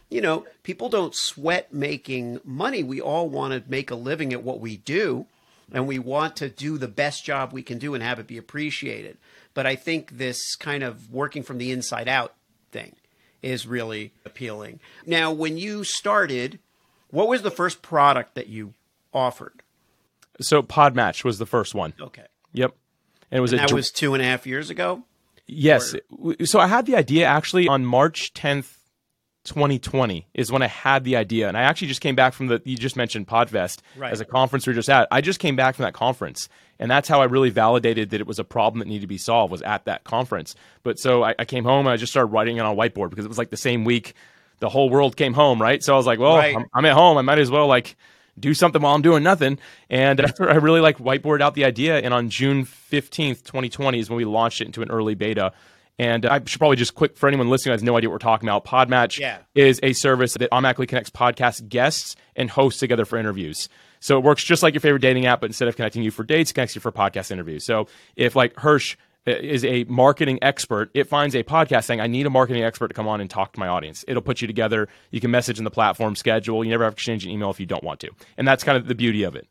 you 0.09 0.19
know, 0.19 0.45
people 0.63 0.89
don't 0.89 1.15
sweat 1.15 1.73
making 1.73 2.41
money. 2.43 2.83
We 2.83 2.99
all 2.99 3.29
want 3.29 3.53
to 3.53 3.69
make 3.69 3.91
a 3.91 3.95
living 3.95 4.33
at 4.33 4.43
what 4.43 4.59
we 4.59 4.77
do, 4.77 5.25
and 5.71 5.88
we 5.88 5.99
want 5.99 6.35
to 6.38 6.49
do 6.49 6.77
the 6.77 6.88
best 6.88 7.23
job 7.23 7.53
we 7.53 7.63
can 7.63 7.77
do 7.77 7.93
and 7.93 8.03
have 8.03 8.19
it 8.19 8.27
be 8.27 8.38
appreciated. 8.38 9.17
But 9.53 9.65
I 9.65 9.75
think 9.75 10.17
this 10.17 10.55
kind 10.55 10.83
of 10.83 11.11
working 11.11 11.44
from 11.44 11.57
the 11.59 11.71
inside 11.71 12.07
out 12.07 12.33
thing 12.71 12.95
is 13.41 13.65
really 13.67 14.11
appealing. 14.25 14.79
Now, 15.05 15.31
when 15.31 15.57
you 15.57 15.83
started, 15.83 16.59
what 17.09 17.27
was 17.27 17.41
the 17.41 17.51
first 17.51 17.81
product 17.81 18.35
that 18.35 18.47
you 18.47 18.73
offered? 19.13 19.61
So 20.41 20.61
Podmatch 20.61 21.23
was 21.23 21.37
the 21.37 21.45
first 21.45 21.73
one. 21.75 21.94
Okay. 21.99 22.25
Yep. 22.53 22.75
And 23.31 23.38
it 23.38 23.42
was 23.42 23.54
And 23.54 23.62
that 23.62 23.72
was 23.72 23.92
two 23.92 24.13
and 24.13 24.22
a 24.22 24.25
half 24.25 24.45
years 24.45 24.69
ago? 24.69 25.04
Yes. 25.48 25.95
So 26.45 26.60
I 26.60 26.68
had 26.68 26.86
the 26.86 26.95
idea 26.95 27.25
actually 27.25 27.68
on 27.68 27.86
March 27.86 28.33
10th, 28.33 28.78
2020 29.44 30.28
is 30.36 30.51
when 30.51 30.62
I 30.62 30.68
had 30.68 31.04
the 31.04 31.16
idea. 31.16 31.48
And 31.48 31.57
I 31.57 31.62
actually 31.63 31.88
just 31.88 32.01
came 32.01 32.16
back 32.16 32.33
from 32.33 32.48
the, 32.48 32.62
you 32.63 32.78
just 32.78 32.95
mentioned 32.95 33.28
Podfest 33.28 33.80
Right. 33.98 34.12
as 34.12 34.22
a 34.22 34.25
conference 34.25 34.68
we 34.68 34.72
were 34.72 34.75
just 34.75 34.89
at. 34.89 35.07
I 35.12 35.22
just 35.22 35.39
came 35.39 35.56
back 35.56 35.75
from 35.75 35.83
that 35.83 35.94
conference. 35.94 36.48
And 36.80 36.89
that's 36.89 37.07
how 37.10 37.22
I 37.22 37.25
really 37.25 37.50
validated 37.50 38.12
that 38.12 38.22
it 38.22 38.28
was 38.28 38.39
a 38.39 38.44
problem 38.44 38.80
that 38.80 38.88
needed 38.88 39.01
to 39.01 39.07
be 39.07 39.18
solved 39.18 39.51
was 39.51 39.62
at 39.63 39.86
that 39.86 40.04
conference. 40.04 40.56
But 40.83 41.00
so 41.00 41.24
I, 41.24 41.36
I 41.39 41.45
came 41.45 41.63
home 41.63 41.86
and 41.88 41.94
I 41.94 41.98
just 41.98 42.12
started 42.12 42.28
writing 42.28 42.57
it 42.57 42.60
on 42.62 42.72
a 42.72 42.75
whiteboard 42.75 43.10
because 43.10 43.25
it 43.25 43.30
was 43.30 43.38
like 43.38 43.50
the 43.50 43.57
same 43.57 43.83
week 43.83 44.13
the 44.60 44.69
whole 44.69 44.89
world 44.92 45.18
came 45.18 45.33
home, 45.33 45.60
right? 45.60 45.81
So 45.83 45.94
I 45.94 45.98
was 45.98 46.06
like, 46.06 46.19
well, 46.19 46.36
Right. 46.38 46.56
I'm, 46.56 46.66
I'm 46.74 46.86
at 46.86 46.94
home. 46.94 47.18
I 47.18 47.24
might 47.24 47.39
as 47.39 47.50
well 47.50 47.66
like 47.68 47.95
do 48.41 48.53
something 48.53 48.81
while 48.81 48.95
I'm 48.95 49.01
doing 49.01 49.23
nothing. 49.23 49.59
And 49.89 50.19
I 50.39 50.55
really 50.55 50.81
like 50.81 50.97
whiteboard 50.97 51.41
out 51.41 51.53
the 51.55 51.65
idea. 51.65 51.99
And 51.99 52.13
on 52.13 52.29
June 52.29 52.65
15th, 52.65 53.43
2020 53.43 53.99
is 53.99 54.09
when 54.09 54.17
we 54.17 54.25
launched 54.25 54.61
it 54.61 54.65
into 54.65 54.81
an 54.81 54.91
early 54.91 55.15
beta. 55.15 55.53
And 55.99 56.25
I 56.25 56.41
should 56.45 56.57
probably 56.59 56.77
just 56.77 56.95
quick 56.95 57.15
for 57.15 57.27
anyone 57.27 57.49
listening 57.49 57.71
who 57.71 57.75
has 57.75 57.83
no 57.83 57.95
idea 57.95 58.09
what 58.09 58.13
we're 58.15 58.19
talking 58.19 58.49
about. 58.49 58.65
Podmatch 58.65 59.19
Yeah. 59.19 59.38
is 59.53 59.79
a 59.83 59.93
service 59.93 60.33
that 60.33 60.49
automatically 60.51 60.88
connects 60.88 61.11
podcast 61.11 61.69
guests 61.69 62.15
and 62.35 62.49
hosts 62.49 62.79
together 62.79 63.05
for 63.05 63.17
interviews. 63.17 63.69
So 63.99 64.17
it 64.17 64.23
works 64.23 64.44
just 64.44 64.63
like 64.63 64.73
your 64.73 64.81
favorite 64.81 65.01
dating 65.03 65.27
app, 65.27 65.41
but 65.41 65.49
instead 65.51 65.67
of 65.67 65.75
connecting 65.75 66.01
you 66.01 66.09
for 66.09 66.23
dates, 66.23 66.49
it 66.49 66.53
connects 66.55 66.73
you 66.73 66.81
for 66.81 66.91
podcast 66.91 67.29
interviews. 67.29 67.65
So 67.65 67.87
if 68.15 68.35
like 68.35 68.55
Hersh 68.55 68.95
Uh, 69.27 69.31
is 69.33 69.63
a 69.63 69.83
marketing 69.83 70.39
expert, 70.41 70.89
it 70.95 71.07
finds 71.07 71.35
a 71.35 71.44
podcast 71.44 71.83
saying, 71.83 72.01
I 72.01 72.07
need 72.07 72.25
a 72.25 72.29
marketing 72.31 72.63
expert 72.63 72.88
to 72.88 72.95
come 72.95 73.07
on 73.07 73.21
and 73.21 73.29
talk 73.29 73.53
to 73.53 73.59
my 73.59 73.68
audience. 73.68 74.03
It'll 74.07 74.23
put 74.23 74.41
you 74.41 74.47
together. 74.47 74.88
You 75.12 75.21
can 75.21 75.29
message 75.29 75.59
in 75.59 75.63
the 75.63 75.69
platform 75.69 76.15
schedule. 76.15 76.63
You 76.63 76.71
never 76.71 76.83
have 76.85 76.94
to 76.94 76.97
exchange 76.97 77.23
an 77.25 77.29
email 77.29 77.51
if 77.51 77.59
you 77.59 77.68
don't 77.68 77.83
want 77.83 78.00
to. 78.00 78.09
And 78.35 78.47
that's 78.47 78.63
kind 78.63 78.79
of 78.79 78.88
the 78.88 78.95
beauty 78.95 79.21
of 79.21 79.35
it. 79.35 79.47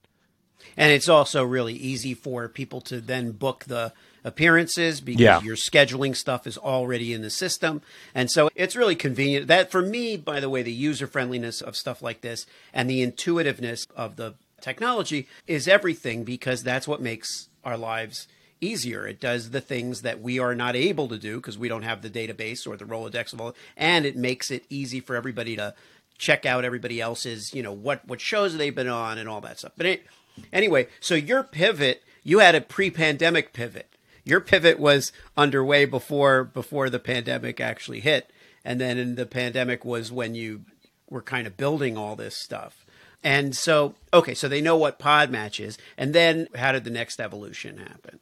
And 0.76 0.93
it's 0.93 1.08
also 1.08 1.44
really 1.44 1.75
easy 1.75 2.14
for 2.14 2.48
people 2.48 2.81
to 2.82 3.00
then 3.00 3.31
book 3.31 3.65
the 3.69 3.93
appearances 4.24 5.00
because 5.00 5.20
Yeah. 5.20 5.41
your 5.43 5.55
scheduling 5.56 6.17
stuff 6.17 6.48
is 6.48 6.58
already 6.58 7.12
in 7.12 7.22
the 7.22 7.31
system. 7.31 7.81
And 8.12 8.29
so 8.29 8.50
it's 8.56 8.74
really 8.74 8.96
convenient. 8.96 9.46
That 9.46 9.70
for 9.70 9.82
me, 9.82 10.17
by 10.17 10.41
the 10.41 10.50
way, 10.50 10.62
the 10.62 10.72
user 10.72 11.06
friendliness 11.06 11.60
of 11.60 11.77
stuff 11.77 12.03
like 12.03 12.22
this 12.22 12.44
and 12.74 12.91
the 12.91 13.03
intuitiveness 13.03 13.86
of 13.96 14.17
the 14.17 14.34
technology 14.60 15.29
is 15.46 15.69
everything 15.69 16.24
because 16.24 16.62
that's 16.65 16.89
what 16.89 17.00
makes 17.00 17.48
our 17.65 17.77
lives 17.77 18.27
easier. 18.60 19.06
It 19.06 19.20
does 19.20 19.50
the 19.50 19.60
things 19.60 20.02
that 20.02 20.20
we 20.20 20.38
are 20.38 20.55
not 20.55 20.76
able 20.76 21.08
to 21.08 21.19
do 21.19 21.36
because 21.36 21.58
we 21.58 21.69
don't 21.69 21.82
have 21.82 22.02
the 22.02 22.10
database 22.10 22.67
or 22.67 22.76
the 22.76 22.84
Rolodex 22.84 23.32
of 23.32 23.40
all, 23.40 23.55
and 23.76 24.05
it 24.05 24.17
makes 24.17 24.50
it 24.50 24.64
easy 24.69 25.00
for 25.00 25.17
everybody 25.17 25.56
to 25.56 25.74
check 26.19 26.44
out 26.44 26.64
everybody 26.64 27.00
else's, 27.00 27.55
you 27.55 27.62
know, 27.62 27.72
what 27.72 28.06
what 28.06 28.20
shows 28.20 28.56
they've 28.56 28.74
been 28.74 28.88
on 28.88 29.19
and 29.19 29.29
all 29.29 29.40
that 29.40 29.58
stuff. 29.58 29.72
But 29.76 29.86
it, 29.86 30.06
anyway, 30.52 30.88
so 31.00 31.14
your 31.14 31.43
pivot, 31.43 32.02
you 32.22 32.40
had 32.40 32.55
a 32.55 32.60
pre-pandemic 32.60 33.52
pivot. 33.52 33.88
Your 34.24 34.40
pivot 34.40 34.79
was 34.79 35.12
underway 35.36 35.86
before 35.86 36.44
before 36.44 36.90
the 36.90 36.98
pandemic 36.98 37.60
actually 37.60 38.00
hit, 38.00 38.31
and 38.64 38.81
then 38.81 38.98
in 38.98 39.14
the 39.14 39.26
pandemic 39.26 39.84
was 39.84 40.12
when 40.12 40.34
you 40.34 40.64
were 41.08 41.22
kind 41.22 41.46
of 41.46 41.56
building 41.56 41.96
all 41.96 42.17
this 42.17 42.36
stuff. 42.36 42.84
And 43.22 43.55
so, 43.55 43.94
okay, 44.14 44.34
so 44.34 44.48
they 44.48 44.62
know 44.62 44.76
what 44.76 44.98
pod 44.98 45.31
match 45.31 45.60
is, 45.60 45.76
and 45.98 46.14
then 46.14 46.48
how 46.55 46.72
did 46.72 46.84
the 46.84 46.90
next 46.90 47.20
evolution 47.20 47.79
happen? 47.79 48.20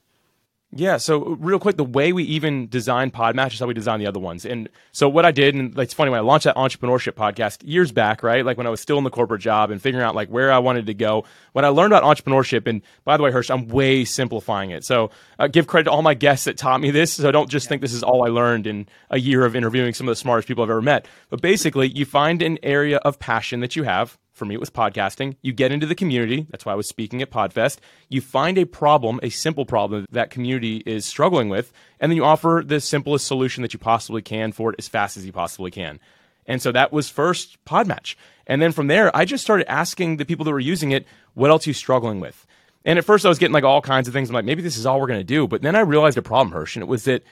Yeah, 0.71 0.99
so 0.99 1.21
real 1.41 1.59
quick, 1.59 1.79
the 1.79 1.85
way 1.85 2.13
we 2.13 2.25
even 2.25 2.69
design 2.69 3.11
Podmatch 3.11 3.55
is 3.55 3.61
how 3.61 3.67
we 3.67 3.73
design 3.73 4.01
the 4.01 4.07
other 4.07 4.21
ones. 4.21 4.45
And 4.45 4.69
so 4.93 5.09
what 5.09 5.25
I 5.25 5.31
did, 5.31 5.55
and 5.55 5.77
it's 5.79 5.95
funny 5.95 6.11
when 6.11 6.19
I 6.19 6.23
launched 6.23 6.45
that 6.45 6.57
entrepreneurship 6.57 7.13
podcast 7.13 7.63
years 7.65 7.91
back, 7.91 8.23
right? 8.23 8.45
Like 8.45 8.59
when 8.59 8.67
I 8.67 8.71
was 8.71 8.79
still 8.79 8.99
in 8.99 9.05
the 9.05 9.11
corporate 9.11 9.41
job 9.41 9.71
and 9.71 9.81
figuring 9.81 10.05
out 10.05 10.15
like 10.15 10.29
where 10.29 10.53
I 10.53 10.59
wanted 10.59 10.85
to 10.87 10.95
go. 10.95 11.25
When 11.53 11.65
I 11.65 11.69
learned 11.69 11.95
about 11.95 12.03
entrepreneurship, 12.03 12.67
and 12.67 12.83
by 13.05 13.17
the 13.17 13.23
way, 13.23 13.31
Hersh, 13.31 13.51
I'm 13.51 13.69
way 13.69 14.05
simplifying 14.05 14.71
it. 14.71 14.85
So 14.85 15.11
uh, 15.39 15.47
give 15.47 15.67
credit 15.67 15.85
to 15.85 15.91
all 15.91 16.03
my 16.03 16.13
guests 16.13 16.45
that 16.45 16.59
taught 16.59 16.83
me 16.83 16.91
this. 16.91 17.15
So 17.15 17.27
I 17.27 17.33
don't 17.33 17.49
just 17.49 17.67
think 17.67 17.81
this 17.81 17.95
is 17.95 18.03
all 18.03 18.27
I 18.27 18.29
learned 18.29 18.67
in 18.67 18.89
a 19.09 19.19
year 19.19 19.47
of 19.47 19.57
interviewing 19.57 19.95
some 19.95 20.07
of 20.07 20.13
the 20.13 20.17
smartest 20.17 20.49
people 20.49 20.65
I've 20.65 20.71
ever 20.71 20.83
met. 20.83 21.07
But 21.31 21.41
basically, 21.41 21.89
you 21.89 22.05
find 22.05 22.43
an 22.43 22.59
area 22.63 22.99
of 22.99 23.19
passion 23.19 23.61
that 23.61 23.75
you 23.75 23.85
have 23.85 24.19
for 24.39 24.45
me, 24.45 24.55
it 24.55 24.61
was 24.61 24.71
podcasting. 24.71 25.37
You 25.43 25.53
get 25.53 25.73
into 25.73 25.87
the 25.87 25.95
community. 25.95 26.47
That's 26.51 26.65
why 26.65 26.73
I 26.73 26.77
was 26.77 26.89
speaking 26.89 27.21
at 27.21 27.31
Podfest. 27.31 27.79
You 28.09 28.21
find 28.21 28.57
a 28.57 28.65
problem, 28.65 29.21
a 29.23 29.29
simple 29.29 29.67
problem 29.67 30.07
that 30.11 30.31
community 30.31 30.83
is 30.87 31.05
struggling 31.05 31.49
with, 31.49 31.73
and 32.01 32.11
then 32.11 32.17
you 32.17 32.25
offer 32.25 32.63
the 32.65 32.81
simplest 32.81 33.27
solution 33.27 33.63
that 33.63 33.73
you 33.73 33.79
possibly 33.79 34.23
can 34.23 34.53
for 34.53 34.71
it 34.71 34.77
as 34.79 34.89
fast 34.89 35.17
as 35.17 35.27
you 35.27 35.33
possibly 35.33 35.71
can. 35.71 36.01
And 36.47 36.63
so 36.63 36.73
that 36.73 36.93
was 36.93 37.11
first 37.11 37.63
Podmatch. 37.67 38.15
And 38.47 38.63
then 38.63 38.73
from 38.73 38.87
there, 38.87 39.15
I 39.15 39.27
just 39.27 39.45
started 39.45 39.71
asking 39.71 40.17
the 40.17 40.25
people 40.25 40.45
that 40.45 40.53
were 40.53 40.59
using 40.59 40.93
it, 40.93 41.07
what 41.35 41.51
else 41.51 41.67
are 41.67 41.71
you 41.71 41.75
struggling 41.75 42.21
with? 42.21 42.47
And 42.85 42.99
at 42.99 43.05
first 43.05 43.27
I 43.27 43.29
was 43.29 43.39
getting 43.39 43.53
like 43.53 43.65
all 43.65 43.83
kinds 43.83 44.09
of 44.09 44.15
things. 44.15 44.31
I'm 44.31 44.35
like, 44.35 44.47
maybe 44.47 44.63
this 44.63 44.79
is 44.79 44.87
all 44.87 44.99
we're 44.99 45.09
going 45.09 45.21
to 45.21 45.25
do. 45.25 45.47
But 45.47 45.61
then 45.61 45.77
I 45.77 45.81
realized 45.81 46.17
a 46.17 46.23
problem, 46.23 46.55
Hersh, 46.55 46.75
and 46.75 46.83
it 46.83 46.89
was 46.89 47.05
that 47.05 47.23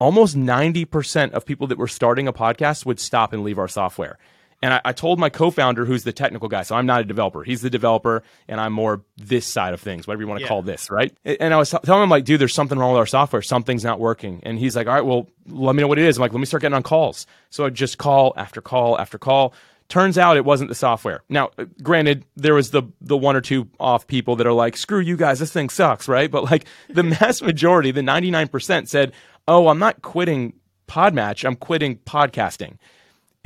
almost 0.00 0.36
90% 0.36 1.30
of 1.32 1.46
people 1.46 1.68
that 1.68 1.78
were 1.78 1.88
starting 1.88 2.26
a 2.26 2.32
podcast 2.32 2.84
would 2.84 2.98
stop 2.98 3.32
and 3.32 3.44
leave 3.44 3.58
our 3.58 3.68
software. 3.68 4.18
And 4.60 4.74
I, 4.74 4.80
I, 4.86 4.92
told 4.92 5.20
my 5.20 5.30
co-founder, 5.30 5.84
who's 5.84 6.02
the 6.02 6.12
technical 6.12 6.48
guy, 6.48 6.62
so 6.62 6.74
I'm 6.74 6.86
not 6.86 7.02
a 7.02 7.04
developer. 7.04 7.44
He's 7.44 7.62
the 7.62 7.70
developer, 7.70 8.24
and 8.48 8.60
I'm 8.60 8.72
more 8.72 9.02
this 9.16 9.46
side 9.46 9.72
of 9.72 9.80
things, 9.80 10.06
whatever 10.06 10.22
you 10.22 10.28
want 10.28 10.38
to 10.38 10.42
yeah. 10.42 10.48
call 10.48 10.62
this, 10.62 10.90
right? 10.90 11.16
And 11.24 11.54
I 11.54 11.56
was 11.58 11.70
telling 11.70 12.02
him 12.02 12.08
like, 12.08 12.24
dude, 12.24 12.40
there's 12.40 12.54
something 12.54 12.76
wrong 12.76 12.92
with 12.92 12.98
our 12.98 13.06
software. 13.06 13.40
Something's 13.40 13.84
not 13.84 14.00
working. 14.00 14.40
And 14.42 14.58
he's 14.58 14.74
like, 14.74 14.88
all 14.88 14.94
right, 14.94 15.04
well, 15.04 15.28
let 15.46 15.76
me 15.76 15.82
know 15.82 15.88
what 15.88 15.98
it 15.98 16.04
is. 16.06 16.18
I'm 16.18 16.22
like, 16.22 16.32
let 16.32 16.40
me 16.40 16.46
start 16.46 16.62
getting 16.62 16.74
on 16.74 16.82
calls. 16.82 17.26
So 17.50 17.66
I 17.66 17.70
just 17.70 17.98
call 17.98 18.32
after 18.36 18.60
call 18.60 18.98
after 18.98 19.16
call. 19.16 19.54
Turns 19.88 20.18
out 20.18 20.36
it 20.36 20.44
wasn't 20.44 20.68
the 20.68 20.74
software. 20.74 21.22
Now, 21.30 21.50
uh, 21.56 21.64
granted, 21.82 22.24
there 22.36 22.54
was 22.54 22.72
the 22.72 22.82
the 23.00 23.16
one 23.16 23.36
or 23.36 23.40
two 23.40 23.68
off 23.80 24.06
people 24.06 24.36
that 24.36 24.46
are 24.46 24.52
like, 24.52 24.76
"Screw 24.76 25.00
you 25.00 25.16
guys, 25.16 25.38
this 25.38 25.50
thing 25.50 25.70
sucks," 25.70 26.08
right? 26.08 26.30
But 26.30 26.44
like 26.44 26.66
the 26.90 27.02
mass 27.20 27.40
majority, 27.40 27.90
the 27.90 28.02
99% 28.02 28.86
said, 28.86 29.12
"Oh, 29.46 29.68
I'm 29.68 29.78
not 29.78 30.02
quitting 30.02 30.52
Podmatch, 30.88 31.42
I'm 31.46 31.56
quitting 31.56 31.96
podcasting." 32.00 32.76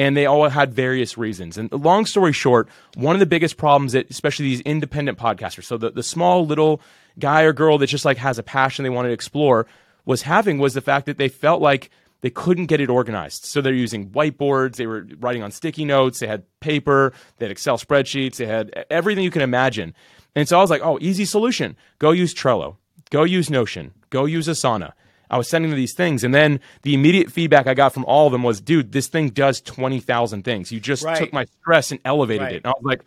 And 0.02 0.16
they 0.16 0.26
all 0.26 0.48
had 0.48 0.74
various 0.74 1.16
reasons. 1.16 1.56
And 1.56 1.70
long 1.70 2.06
story 2.06 2.32
short, 2.32 2.68
one 2.96 3.14
of 3.14 3.20
the 3.20 3.26
biggest 3.26 3.56
problems 3.56 3.92
that 3.92 4.10
especially 4.10 4.46
these 4.46 4.60
independent 4.62 5.16
podcasters, 5.16 5.62
so 5.62 5.76
the, 5.76 5.92
the 5.92 6.02
small 6.02 6.44
little 6.44 6.80
guy 7.20 7.42
or 7.42 7.52
girl 7.52 7.78
that 7.78 7.86
just 7.86 8.04
like 8.04 8.16
has 8.16 8.36
a 8.36 8.42
passion 8.42 8.82
they 8.82 8.90
want 8.90 9.06
to 9.06 9.12
explore 9.12 9.64
was 10.04 10.22
having 10.22 10.58
was 10.58 10.74
the 10.74 10.80
fact 10.80 11.06
that 11.06 11.18
they 11.18 11.28
felt 11.28 11.62
like 11.62 11.88
they 12.20 12.30
couldn't 12.30 12.66
get 12.66 12.80
it 12.80 12.90
organized. 12.90 13.44
So 13.44 13.60
they're 13.60 13.72
using 13.72 14.10
whiteboards, 14.10 14.74
they 14.74 14.88
were 14.88 15.06
writing 15.20 15.44
on 15.44 15.52
sticky 15.52 15.84
notes, 15.84 16.18
they 16.18 16.26
had 16.26 16.42
paper, 16.58 17.12
they 17.36 17.44
had 17.46 17.52
Excel 17.52 17.78
spreadsheets, 17.78 18.38
they 18.38 18.46
had 18.46 18.84
everything 18.90 19.22
you 19.22 19.30
can 19.30 19.42
imagine. 19.42 19.94
And 20.34 20.48
so 20.48 20.58
I 20.58 20.62
was 20.62 20.70
like, 20.70 20.82
oh, 20.82 20.98
easy 21.00 21.24
solution. 21.24 21.76
Go 22.00 22.10
use 22.10 22.34
Trello, 22.34 22.74
go 23.10 23.22
use 23.22 23.50
Notion, 23.50 23.92
go 24.10 24.24
use 24.24 24.48
Asana. 24.48 24.94
I 25.32 25.38
was 25.38 25.48
sending 25.48 25.70
them 25.70 25.78
these 25.78 25.94
things. 25.94 26.22
And 26.22 26.34
then 26.34 26.60
the 26.82 26.94
immediate 26.94 27.32
feedback 27.32 27.66
I 27.66 27.72
got 27.72 27.94
from 27.94 28.04
all 28.04 28.26
of 28.26 28.32
them 28.32 28.42
was, 28.42 28.60
dude, 28.60 28.92
this 28.92 29.08
thing 29.08 29.30
does 29.30 29.62
20,000 29.62 30.44
things. 30.44 30.70
You 30.70 30.78
just 30.78 31.02
right. 31.02 31.16
took 31.16 31.32
my 31.32 31.46
stress 31.46 31.90
and 31.90 31.98
elevated 32.04 32.42
right. 32.42 32.54
it. 32.56 32.56
And 32.58 32.66
I 32.66 32.70
was 32.70 32.84
like, 32.84 33.02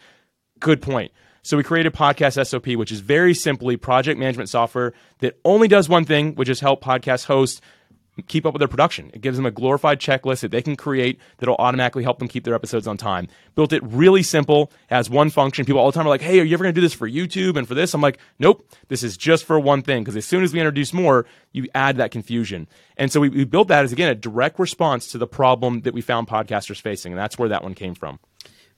good 0.59 0.81
point. 0.81 1.11
So 1.43 1.55
we 1.55 1.63
created 1.63 1.93
Podcast 1.93 2.43
SOP, 2.47 2.69
which 2.69 2.91
is 2.91 3.01
very 3.01 3.35
simply 3.35 3.77
project 3.77 4.19
management 4.19 4.49
software 4.49 4.93
that 5.19 5.39
only 5.45 5.67
does 5.67 5.87
one 5.87 6.03
thing, 6.03 6.33
which 6.33 6.49
is 6.49 6.59
help 6.59 6.83
podcast 6.83 7.25
hosts 7.25 7.61
keep 8.23 8.45
up 8.45 8.53
with 8.53 8.59
their 8.59 8.67
production. 8.67 9.11
It 9.13 9.21
gives 9.21 9.37
them 9.37 9.45
a 9.45 9.51
glorified 9.51 9.99
checklist 9.99 10.41
that 10.41 10.51
they 10.51 10.61
can 10.61 10.75
create 10.75 11.19
that'll 11.37 11.55
automatically 11.57 12.03
help 12.03 12.19
them 12.19 12.27
keep 12.27 12.43
their 12.43 12.55
episodes 12.55 12.87
on 12.87 12.97
time. 12.97 13.27
Built 13.55 13.73
it 13.73 13.83
really 13.83 14.23
simple, 14.23 14.71
has 14.87 15.09
one 15.09 15.29
function. 15.29 15.65
People 15.65 15.81
all 15.81 15.91
the 15.91 15.95
time 15.95 16.05
are 16.05 16.09
like, 16.09 16.21
hey, 16.21 16.39
are 16.39 16.43
you 16.43 16.53
ever 16.53 16.63
going 16.63 16.73
to 16.73 16.79
do 16.79 16.85
this 16.85 16.93
for 16.93 17.09
YouTube 17.09 17.57
and 17.57 17.67
for 17.67 17.73
this? 17.75 17.93
I'm 17.93 18.01
like, 18.01 18.17
nope, 18.39 18.69
this 18.87 19.03
is 19.03 19.17
just 19.17 19.43
for 19.45 19.59
one 19.59 19.81
thing. 19.81 20.03
Because 20.03 20.15
as 20.15 20.25
soon 20.25 20.43
as 20.43 20.53
we 20.53 20.59
introduce 20.59 20.93
more, 20.93 21.25
you 21.51 21.67
add 21.75 21.97
that 21.97 22.11
confusion. 22.11 22.67
And 22.97 23.11
so 23.11 23.19
we, 23.19 23.29
we 23.29 23.43
built 23.43 23.67
that 23.67 23.83
as, 23.83 23.91
again, 23.91 24.09
a 24.09 24.15
direct 24.15 24.59
response 24.59 25.07
to 25.07 25.17
the 25.17 25.27
problem 25.27 25.81
that 25.81 25.93
we 25.93 26.01
found 26.01 26.27
podcasters 26.27 26.79
facing. 26.79 27.11
And 27.11 27.19
that's 27.19 27.37
where 27.37 27.49
that 27.49 27.63
one 27.63 27.73
came 27.73 27.95
from. 27.95 28.19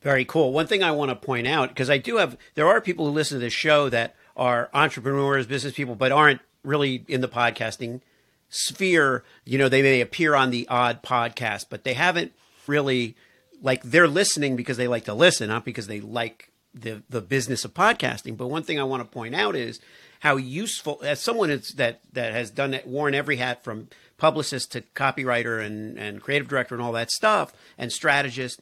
Very 0.01 0.25
cool. 0.25 0.53
One 0.53 0.67
thing 0.67 0.83
I 0.83 0.91
want 0.91 1.09
to 1.09 1.15
point 1.15 1.47
out, 1.47 1.69
because 1.69 1.89
I 1.89 1.97
do 1.97 2.17
have, 2.17 2.37
there 2.55 2.67
are 2.67 2.81
people 2.81 3.05
who 3.05 3.11
listen 3.11 3.37
to 3.37 3.39
this 3.39 3.53
show 3.53 3.89
that 3.89 4.15
are 4.35 4.69
entrepreneurs, 4.73 5.47
business 5.47 5.73
people, 5.73 5.95
but 5.95 6.11
aren't 6.11 6.41
really 6.63 7.03
in 7.07 7.21
the 7.21 7.27
podcasting 7.27 8.01
sphere, 8.49 9.23
you 9.45 9.57
know, 9.57 9.69
they 9.69 9.81
may 9.81 10.01
appear 10.01 10.35
on 10.35 10.51
the 10.51 10.67
odd 10.67 11.03
podcast, 11.03 11.65
but 11.69 11.83
they 11.83 11.93
haven't 11.93 12.33
really 12.67 13.15
like 13.61 13.81
they're 13.83 14.07
listening 14.07 14.55
because 14.55 14.77
they 14.77 14.87
like 14.87 15.05
to 15.05 15.13
listen, 15.13 15.49
not 15.49 15.65
because 15.65 15.87
they 15.87 15.99
like 15.99 16.51
the 16.73 17.03
the 17.09 17.21
business 17.21 17.65
of 17.65 17.73
podcasting. 17.73 18.37
But 18.37 18.47
one 18.47 18.63
thing 18.63 18.79
I 18.79 18.83
want 18.83 19.03
to 19.03 19.09
point 19.09 19.35
out 19.35 19.55
is 19.55 19.79
how 20.21 20.35
useful 20.37 20.99
as 21.03 21.19
someone 21.19 21.49
that 21.75 22.01
that 22.13 22.33
has 22.33 22.49
done 22.51 22.73
it, 22.73 22.87
worn 22.87 23.13
every 23.13 23.37
hat 23.37 23.63
from 23.63 23.87
publicist 24.17 24.71
to 24.73 24.81
copywriter 24.95 25.63
and 25.63 25.97
and 25.97 26.21
creative 26.21 26.47
director 26.47 26.75
and 26.75 26.83
all 26.83 26.93
that 26.93 27.11
stuff 27.11 27.53
and 27.77 27.91
strategist. 27.91 28.61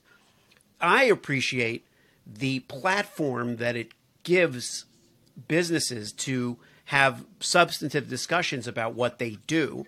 I 0.81 1.05
appreciate 1.05 1.85
the 2.25 2.59
platform 2.61 3.57
that 3.57 3.75
it 3.75 3.91
gives 4.23 4.85
businesses 5.47 6.11
to 6.11 6.57
have 6.85 7.25
substantive 7.39 8.09
discussions 8.09 8.67
about 8.67 8.93
what 8.93 9.19
they 9.19 9.37
do 9.47 9.85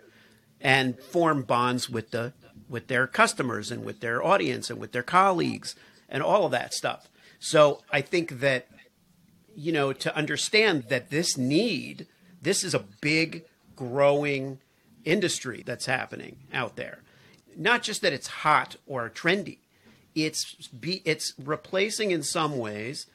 and 0.59 0.99
form 0.99 1.43
bonds 1.43 1.89
with 1.89 2.11
the 2.11 2.33
with 2.69 2.87
their 2.87 3.07
customers 3.07 3.71
and 3.71 3.85
with 3.85 4.01
their 4.01 4.23
audience 4.23 4.69
and 4.69 4.79
with 4.79 4.91
their 4.91 5.03
colleagues 5.03 5.75
and 6.09 6.21
all 6.21 6.45
of 6.45 6.51
that 6.51 6.73
stuff. 6.73 7.07
So 7.39 7.81
I 7.91 8.01
think 8.01 8.39
that 8.39 8.67
you 9.55 9.71
know 9.71 9.93
to 9.93 10.15
understand 10.15 10.85
that 10.89 11.09
this 11.09 11.37
need 11.37 12.07
this 12.41 12.63
is 12.63 12.73
a 12.73 12.79
big 13.01 13.43
growing 13.75 14.59
industry 15.05 15.63
that's 15.65 15.85
happening 15.85 16.37
out 16.53 16.75
there. 16.75 16.99
Not 17.55 17.83
just 17.83 18.01
that 18.01 18.13
it's 18.13 18.27
hot 18.27 18.75
or 18.85 19.09
trendy. 19.09 19.59
It's 20.13 20.67
be, 20.67 21.01
it's 21.05 21.33
replacing 21.37 22.11
in 22.11 22.23
some 22.23 22.57
ways 22.57 23.05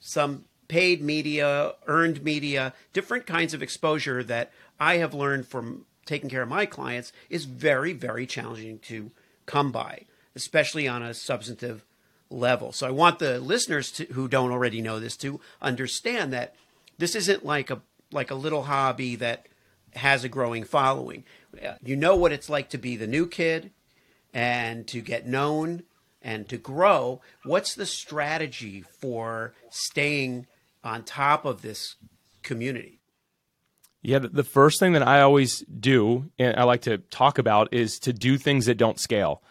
some 0.00 0.44
paid 0.68 1.02
media, 1.02 1.72
earned 1.86 2.22
media, 2.22 2.74
different 2.92 3.26
kinds 3.26 3.54
of 3.54 3.62
exposure 3.62 4.22
that 4.24 4.52
I 4.78 4.96
have 4.98 5.14
learned 5.14 5.46
from 5.46 5.86
taking 6.04 6.30
care 6.30 6.42
of 6.42 6.48
my 6.48 6.66
clients 6.66 7.12
is 7.28 7.44
very, 7.44 7.92
very 7.92 8.26
challenging 8.26 8.78
to 8.80 9.10
come 9.46 9.72
by, 9.72 10.04
especially 10.36 10.86
on 10.86 11.02
a 11.02 11.14
substantive 11.14 11.84
level. 12.30 12.72
So 12.72 12.86
I 12.86 12.90
want 12.90 13.18
the 13.18 13.40
listeners 13.40 13.90
to, 13.92 14.04
who 14.06 14.28
don't 14.28 14.52
already 14.52 14.80
know 14.80 15.00
this 15.00 15.16
to 15.18 15.40
understand 15.60 16.32
that 16.32 16.54
this 16.98 17.14
isn't 17.14 17.44
like 17.44 17.70
a 17.70 17.80
like 18.10 18.30
a 18.30 18.34
little 18.34 18.62
hobby 18.62 19.16
that 19.16 19.46
has 19.94 20.24
a 20.24 20.28
growing 20.28 20.64
following. 20.64 21.24
You 21.84 21.96
know 21.96 22.16
what 22.16 22.32
it's 22.32 22.48
like 22.48 22.70
to 22.70 22.78
be 22.78 22.96
the 22.96 23.06
new 23.06 23.26
kid 23.26 23.70
and 24.32 24.86
to 24.88 25.00
get 25.00 25.26
known 25.26 25.82
and 26.22 26.48
to 26.48 26.56
grow. 26.56 27.20
What's 27.44 27.74
the 27.74 27.86
strategy 27.86 28.82
for 28.82 29.54
staying 29.70 30.46
on 30.84 31.04
top 31.04 31.44
of 31.44 31.62
this 31.62 31.96
community? 32.42 33.00
Yeah, 34.00 34.20
the 34.20 34.44
first 34.44 34.78
thing 34.78 34.92
that 34.92 35.06
I 35.06 35.20
always 35.22 35.60
do, 35.60 36.30
and 36.38 36.56
I 36.56 36.62
like 36.62 36.82
to 36.82 36.98
talk 36.98 37.38
about, 37.38 37.74
is 37.74 37.98
to 38.00 38.12
do 38.12 38.38
things 38.38 38.66
that 38.66 38.76
don't 38.76 38.98
scale. 38.98 39.42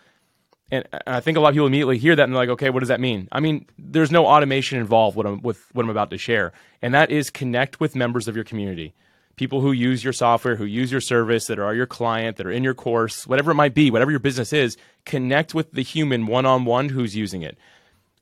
And 0.72 0.86
I 1.06 1.20
think 1.20 1.38
a 1.38 1.42
lot 1.42 1.50
of 1.50 1.56
people 1.56 1.68
immediately 1.68 1.98
hear 1.98 2.16
that 2.16 2.24
and 2.24 2.34
they're 2.34 2.42
like, 2.42 2.50
okay, 2.50 2.70
what 2.70 2.80
does 2.80 2.90
that 2.90 3.00
mean? 3.00 3.28
I 3.32 3.40
mean, 3.40 3.66
there's 3.78 4.12
no 4.12 4.26
automation 4.26 4.80
involved 4.80 5.16
with, 5.16 5.66
what 5.74 5.84
I'm 5.84 5.90
about 5.90 6.10
to 6.12 6.18
share. 6.18 6.52
And 6.82 6.94
that 6.94 7.12
is 7.12 7.30
connect 7.30 7.80
with 7.80 7.96
members 7.96 8.28
of 8.28 8.36
your 8.36 8.44
community. 8.44 8.94
People 9.36 9.62
who 9.62 9.72
use 9.72 10.04
your 10.04 10.14
software, 10.14 10.56
who 10.56 10.66
use 10.66 10.92
your 10.92 11.02
service, 11.02 11.46
that 11.46 11.60
are 11.60 11.76
your 11.76 11.86
client, 11.86 12.38
that 12.38 12.48
are 12.48 12.52
in 12.52 12.64
your 12.64 12.74
course, 12.74 13.28
whatever 13.28 13.52
it 13.52 13.56
might 13.56 13.74
be, 13.74 13.92
whatever 13.92 14.12
your 14.12 14.20
business 14.20 14.52
is, 14.52 14.78
connect 15.06 15.54
with 15.54 15.72
the 15.72 15.84
human 15.84 16.26
one 16.26 16.46
on 16.46 16.66
one 16.66 16.90
who's 16.90 17.16
using 17.16 17.44
it. 17.44 17.58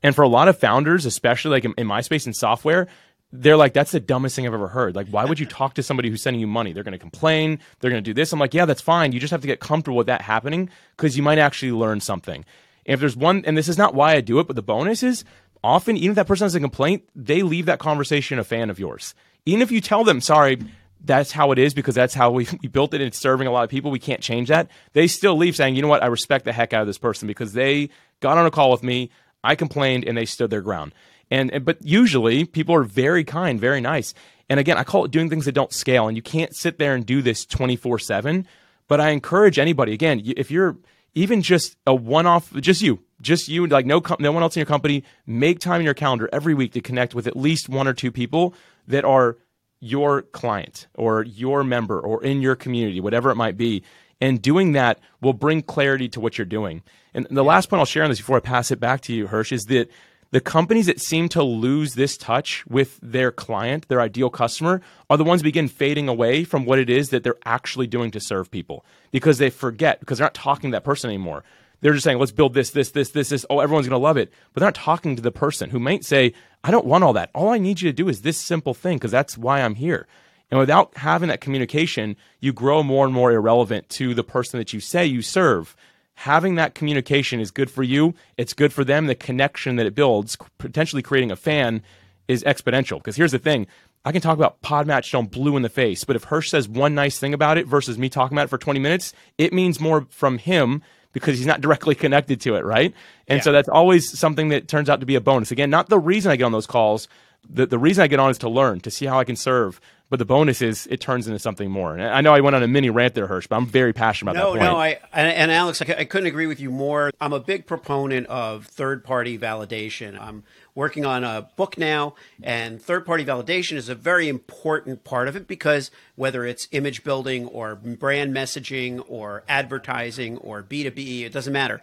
And 0.06 0.14
for 0.14 0.22
a 0.22 0.28
lot 0.28 0.46
of 0.46 0.56
founders, 0.56 1.04
especially 1.04 1.50
like 1.50 1.64
in, 1.64 1.74
in 1.76 1.84
my 1.88 2.00
space 2.00 2.28
in 2.28 2.32
software, 2.32 2.86
they're 3.32 3.56
like, 3.56 3.72
that's 3.72 3.90
the 3.90 3.98
dumbest 3.98 4.36
thing 4.36 4.46
I've 4.46 4.54
ever 4.54 4.68
heard. 4.68 4.94
Like, 4.94 5.08
why 5.08 5.24
would 5.24 5.40
you 5.40 5.46
talk 5.46 5.74
to 5.74 5.82
somebody 5.82 6.10
who's 6.10 6.22
sending 6.22 6.38
you 6.38 6.46
money? 6.46 6.72
They're 6.72 6.84
going 6.84 6.92
to 6.92 6.98
complain. 6.98 7.58
They're 7.80 7.90
going 7.90 8.04
to 8.04 8.08
do 8.08 8.14
this. 8.14 8.32
I'm 8.32 8.38
like, 8.38 8.54
yeah, 8.54 8.66
that's 8.66 8.80
fine. 8.80 9.10
You 9.10 9.18
just 9.18 9.32
have 9.32 9.40
to 9.40 9.48
get 9.48 9.58
comfortable 9.58 9.96
with 9.96 10.06
that 10.06 10.22
happening 10.22 10.70
because 10.96 11.16
you 11.16 11.24
might 11.24 11.38
actually 11.38 11.72
learn 11.72 11.98
something. 11.98 12.44
And 12.86 12.94
if 12.94 13.00
there's 13.00 13.16
one, 13.16 13.42
and 13.46 13.58
this 13.58 13.68
is 13.68 13.76
not 13.76 13.94
why 13.94 14.14
I 14.14 14.20
do 14.20 14.38
it, 14.38 14.46
but 14.46 14.54
the 14.54 14.62
bonus 14.62 15.02
is 15.02 15.24
often, 15.64 15.96
even 15.96 16.10
if 16.10 16.14
that 16.14 16.28
person 16.28 16.44
has 16.44 16.54
a 16.54 16.60
complaint, 16.60 17.02
they 17.16 17.42
leave 17.42 17.66
that 17.66 17.80
conversation 17.80 18.38
a 18.38 18.44
fan 18.44 18.70
of 18.70 18.78
yours. 18.78 19.12
Even 19.44 19.60
if 19.60 19.72
you 19.72 19.80
tell 19.80 20.04
them, 20.04 20.20
sorry, 20.20 20.60
that's 21.04 21.32
how 21.32 21.50
it 21.50 21.58
is 21.58 21.74
because 21.74 21.96
that's 21.96 22.14
how 22.14 22.30
we, 22.30 22.46
we 22.62 22.68
built 22.68 22.94
it 22.94 23.00
and 23.00 23.08
it's 23.08 23.18
serving 23.18 23.48
a 23.48 23.50
lot 23.50 23.64
of 23.64 23.70
people. 23.70 23.90
We 23.90 23.98
can't 23.98 24.20
change 24.20 24.50
that. 24.50 24.70
They 24.92 25.08
still 25.08 25.36
leave 25.36 25.56
saying, 25.56 25.74
you 25.74 25.82
know 25.82 25.88
what, 25.88 26.04
I 26.04 26.06
respect 26.06 26.44
the 26.44 26.52
heck 26.52 26.72
out 26.72 26.82
of 26.82 26.86
this 26.86 26.96
person 26.96 27.26
because 27.26 27.54
they 27.54 27.90
got 28.20 28.38
on 28.38 28.46
a 28.46 28.52
call 28.52 28.70
with 28.70 28.84
me. 28.84 29.10
I 29.46 29.54
complained 29.54 30.04
and 30.04 30.16
they 30.16 30.24
stood 30.24 30.50
their 30.50 30.60
ground. 30.60 30.92
And, 31.30 31.50
and 31.52 31.64
but 31.64 31.78
usually 31.82 32.44
people 32.44 32.74
are 32.74 32.82
very 32.82 33.24
kind, 33.24 33.60
very 33.60 33.80
nice. 33.80 34.14
And 34.48 34.60
again, 34.60 34.78
I 34.78 34.84
call 34.84 35.04
it 35.04 35.10
doing 35.10 35.28
things 35.28 35.44
that 35.46 35.52
don't 35.52 35.72
scale. 35.72 36.08
And 36.08 36.16
you 36.16 36.22
can't 36.22 36.54
sit 36.54 36.78
there 36.78 36.94
and 36.94 37.04
do 37.04 37.22
this 37.22 37.44
24 37.44 37.98
7. 37.98 38.46
But 38.88 39.00
I 39.00 39.10
encourage 39.10 39.58
anybody, 39.58 39.92
again, 39.92 40.22
if 40.24 40.50
you're 40.50 40.76
even 41.14 41.42
just 41.42 41.76
a 41.86 41.94
one 41.94 42.26
off, 42.26 42.52
just 42.54 42.82
you, 42.82 43.00
just 43.20 43.48
you, 43.48 43.66
like 43.66 43.86
no, 43.86 44.02
no 44.20 44.30
one 44.30 44.42
else 44.42 44.54
in 44.54 44.60
your 44.60 44.66
company, 44.66 45.02
make 45.26 45.58
time 45.58 45.80
in 45.80 45.84
your 45.84 45.94
calendar 45.94 46.28
every 46.32 46.54
week 46.54 46.72
to 46.74 46.80
connect 46.80 47.14
with 47.14 47.26
at 47.26 47.36
least 47.36 47.68
one 47.68 47.88
or 47.88 47.94
two 47.94 48.12
people 48.12 48.54
that 48.86 49.04
are 49.04 49.38
your 49.80 50.22
client 50.22 50.86
or 50.94 51.22
your 51.22 51.64
member 51.64 51.98
or 51.98 52.22
in 52.22 52.42
your 52.42 52.54
community, 52.54 53.00
whatever 53.00 53.30
it 53.30 53.34
might 53.34 53.56
be. 53.56 53.82
And 54.20 54.40
doing 54.40 54.72
that 54.72 54.98
will 55.20 55.34
bring 55.34 55.62
clarity 55.62 56.08
to 56.10 56.20
what 56.20 56.38
you're 56.38 56.46
doing. 56.46 56.82
And 57.12 57.26
the 57.30 57.44
last 57.44 57.68
point 57.68 57.80
I'll 57.80 57.86
share 57.86 58.02
on 58.02 58.10
this 58.10 58.18
before 58.18 58.38
I 58.38 58.40
pass 58.40 58.70
it 58.70 58.80
back 58.80 59.02
to 59.02 59.14
you, 59.14 59.26
Hersh, 59.26 59.52
is 59.52 59.64
that 59.64 59.90
the 60.32 60.40
companies 60.40 60.86
that 60.86 61.00
seem 61.00 61.28
to 61.30 61.42
lose 61.42 61.94
this 61.94 62.16
touch 62.16 62.66
with 62.66 62.98
their 63.00 63.30
client, 63.30 63.88
their 63.88 64.00
ideal 64.00 64.28
customer, 64.28 64.82
are 65.08 65.16
the 65.16 65.24
ones 65.24 65.42
begin 65.42 65.68
fading 65.68 66.08
away 66.08 66.44
from 66.44 66.64
what 66.64 66.78
it 66.78 66.90
is 66.90 67.10
that 67.10 67.22
they're 67.22 67.38
actually 67.44 67.86
doing 67.86 68.10
to 68.10 68.20
serve 68.20 68.50
people 68.50 68.84
because 69.12 69.38
they 69.38 69.50
forget, 69.50 70.00
because 70.00 70.18
they're 70.18 70.24
not 70.24 70.34
talking 70.34 70.70
to 70.70 70.74
that 70.74 70.84
person 70.84 71.10
anymore. 71.10 71.44
they're 71.80 71.92
just 71.92 72.04
saying, 72.04 72.18
let's 72.18 72.32
build 72.32 72.54
this, 72.54 72.70
this, 72.70 72.90
this, 72.90 73.10
this, 73.10 73.28
this. 73.28 73.46
Oh, 73.48 73.60
everyone's 73.60 73.86
going 73.86 73.98
to 73.98 74.02
love 74.02 74.16
it. 74.16 74.32
But 74.52 74.60
they're 74.60 74.68
not 74.68 74.74
talking 74.74 75.14
to 75.14 75.22
the 75.22 75.30
person 75.30 75.70
who 75.70 75.78
might 75.78 76.04
say, 76.04 76.32
I 76.64 76.70
don't 76.70 76.86
want 76.86 77.04
all 77.04 77.12
that. 77.12 77.30
All 77.34 77.50
I 77.50 77.58
need 77.58 77.80
you 77.80 77.88
to 77.90 77.96
do 77.96 78.08
is 78.08 78.22
this 78.22 78.38
simple 78.38 78.74
thing 78.74 78.96
because 78.96 79.12
that's 79.12 79.38
why 79.38 79.60
I'm 79.60 79.76
here. 79.76 80.06
And 80.50 80.60
without 80.60 80.96
having 80.96 81.28
that 81.28 81.40
communication, 81.40 82.16
you 82.40 82.52
grow 82.52 82.82
more 82.82 83.04
and 83.04 83.12
more 83.14 83.32
irrelevant 83.32 83.88
to 83.90 84.14
the 84.14 84.22
person 84.24 84.58
that 84.58 84.72
you 84.72 84.80
say 84.80 85.04
you 85.04 85.22
serve. 85.22 85.74
Having 86.14 86.54
that 86.54 86.74
communication 86.74 87.40
is 87.40 87.50
good 87.50 87.70
for 87.70 87.82
you. 87.82 88.14
It's 88.38 88.52
good 88.54 88.72
for 88.72 88.84
them. 88.84 89.06
The 89.06 89.14
connection 89.14 89.76
that 89.76 89.86
it 89.86 89.94
builds, 89.94 90.36
potentially 90.58 91.02
creating 91.02 91.30
a 91.30 91.36
fan, 91.36 91.82
is 92.28 92.42
exponential. 92.44 92.98
Because 92.98 93.16
here's 93.16 93.32
the 93.32 93.38
thing 93.38 93.66
I 94.04 94.12
can 94.12 94.20
talk 94.22 94.36
about 94.38 94.62
Podmatch 94.62 95.06
Stone 95.06 95.26
blue 95.26 95.56
in 95.56 95.62
the 95.62 95.68
face, 95.68 96.04
but 96.04 96.14
if 96.16 96.26
Hersh 96.26 96.48
says 96.48 96.68
one 96.68 96.94
nice 96.94 97.18
thing 97.18 97.34
about 97.34 97.58
it 97.58 97.66
versus 97.66 97.98
me 97.98 98.08
talking 98.08 98.36
about 98.38 98.44
it 98.44 98.50
for 98.50 98.58
20 98.58 98.78
minutes, 98.78 99.12
it 99.36 99.52
means 99.52 99.80
more 99.80 100.06
from 100.10 100.38
him 100.38 100.80
because 101.12 101.36
he's 101.38 101.46
not 101.46 101.60
directly 101.60 101.94
connected 101.96 102.40
to 102.42 102.54
it, 102.54 102.64
right? 102.64 102.94
And 103.26 103.38
Yeah. 103.38 103.42
so 103.42 103.50
that's 103.52 103.68
always 103.68 104.16
something 104.16 104.50
that 104.50 104.68
turns 104.68 104.88
out 104.88 105.00
to 105.00 105.06
be 105.06 105.16
a 105.16 105.20
bonus. 105.20 105.50
Again, 105.50 105.70
not 105.70 105.88
the 105.88 105.98
reason 105.98 106.30
I 106.30 106.36
get 106.36 106.44
on 106.44 106.52
those 106.52 106.66
calls. 106.68 107.08
The, 107.48 107.66
the 107.66 107.78
reason 107.78 108.02
I 108.02 108.06
get 108.06 108.20
on 108.20 108.30
is 108.30 108.38
to 108.38 108.48
learn, 108.48 108.80
to 108.80 108.90
see 108.90 109.06
how 109.06 109.18
I 109.18 109.24
can 109.24 109.36
serve. 109.36 109.80
But 110.08 110.20
the 110.20 110.24
bonus 110.24 110.62
is 110.62 110.86
it 110.86 111.00
turns 111.00 111.26
into 111.26 111.40
something 111.40 111.68
more. 111.68 111.92
And 111.94 112.02
I 112.04 112.20
know 112.20 112.32
I 112.32 112.40
went 112.40 112.54
on 112.54 112.62
a 112.62 112.68
mini 112.68 112.90
rant 112.90 113.14
there, 113.14 113.26
Hersh, 113.26 113.48
but 113.48 113.56
I'm 113.56 113.66
very 113.66 113.92
passionate 113.92 114.32
about 114.32 114.40
No, 114.40 114.52
that 114.52 114.58
point. 114.60 114.72
no, 114.72 114.76
I 114.78 114.98
and, 115.12 115.28
and 115.32 115.50
Alex, 115.50 115.82
I, 115.82 115.94
I 115.98 116.04
couldn't 116.04 116.28
agree 116.28 116.46
with 116.46 116.60
you 116.60 116.70
more. 116.70 117.10
I'm 117.20 117.32
a 117.32 117.40
big 117.40 117.66
proponent 117.66 118.28
of 118.28 118.66
third-party 118.66 119.36
validation. 119.36 120.16
I'm 120.20 120.44
working 120.76 121.04
on 121.04 121.24
a 121.24 121.48
book 121.56 121.76
now, 121.76 122.14
and 122.40 122.80
third-party 122.80 123.24
validation 123.24 123.76
is 123.76 123.88
a 123.88 123.96
very 123.96 124.28
important 124.28 125.02
part 125.02 125.26
of 125.26 125.34
it 125.34 125.48
because 125.48 125.90
whether 126.14 126.44
it's 126.44 126.68
image 126.70 127.02
building 127.02 127.48
or 127.48 127.74
brand 127.74 128.32
messaging 128.32 129.04
or 129.08 129.42
advertising 129.48 130.38
or 130.38 130.62
B2B, 130.62 131.22
it 131.22 131.32
doesn't 131.32 131.52
matter. 131.52 131.80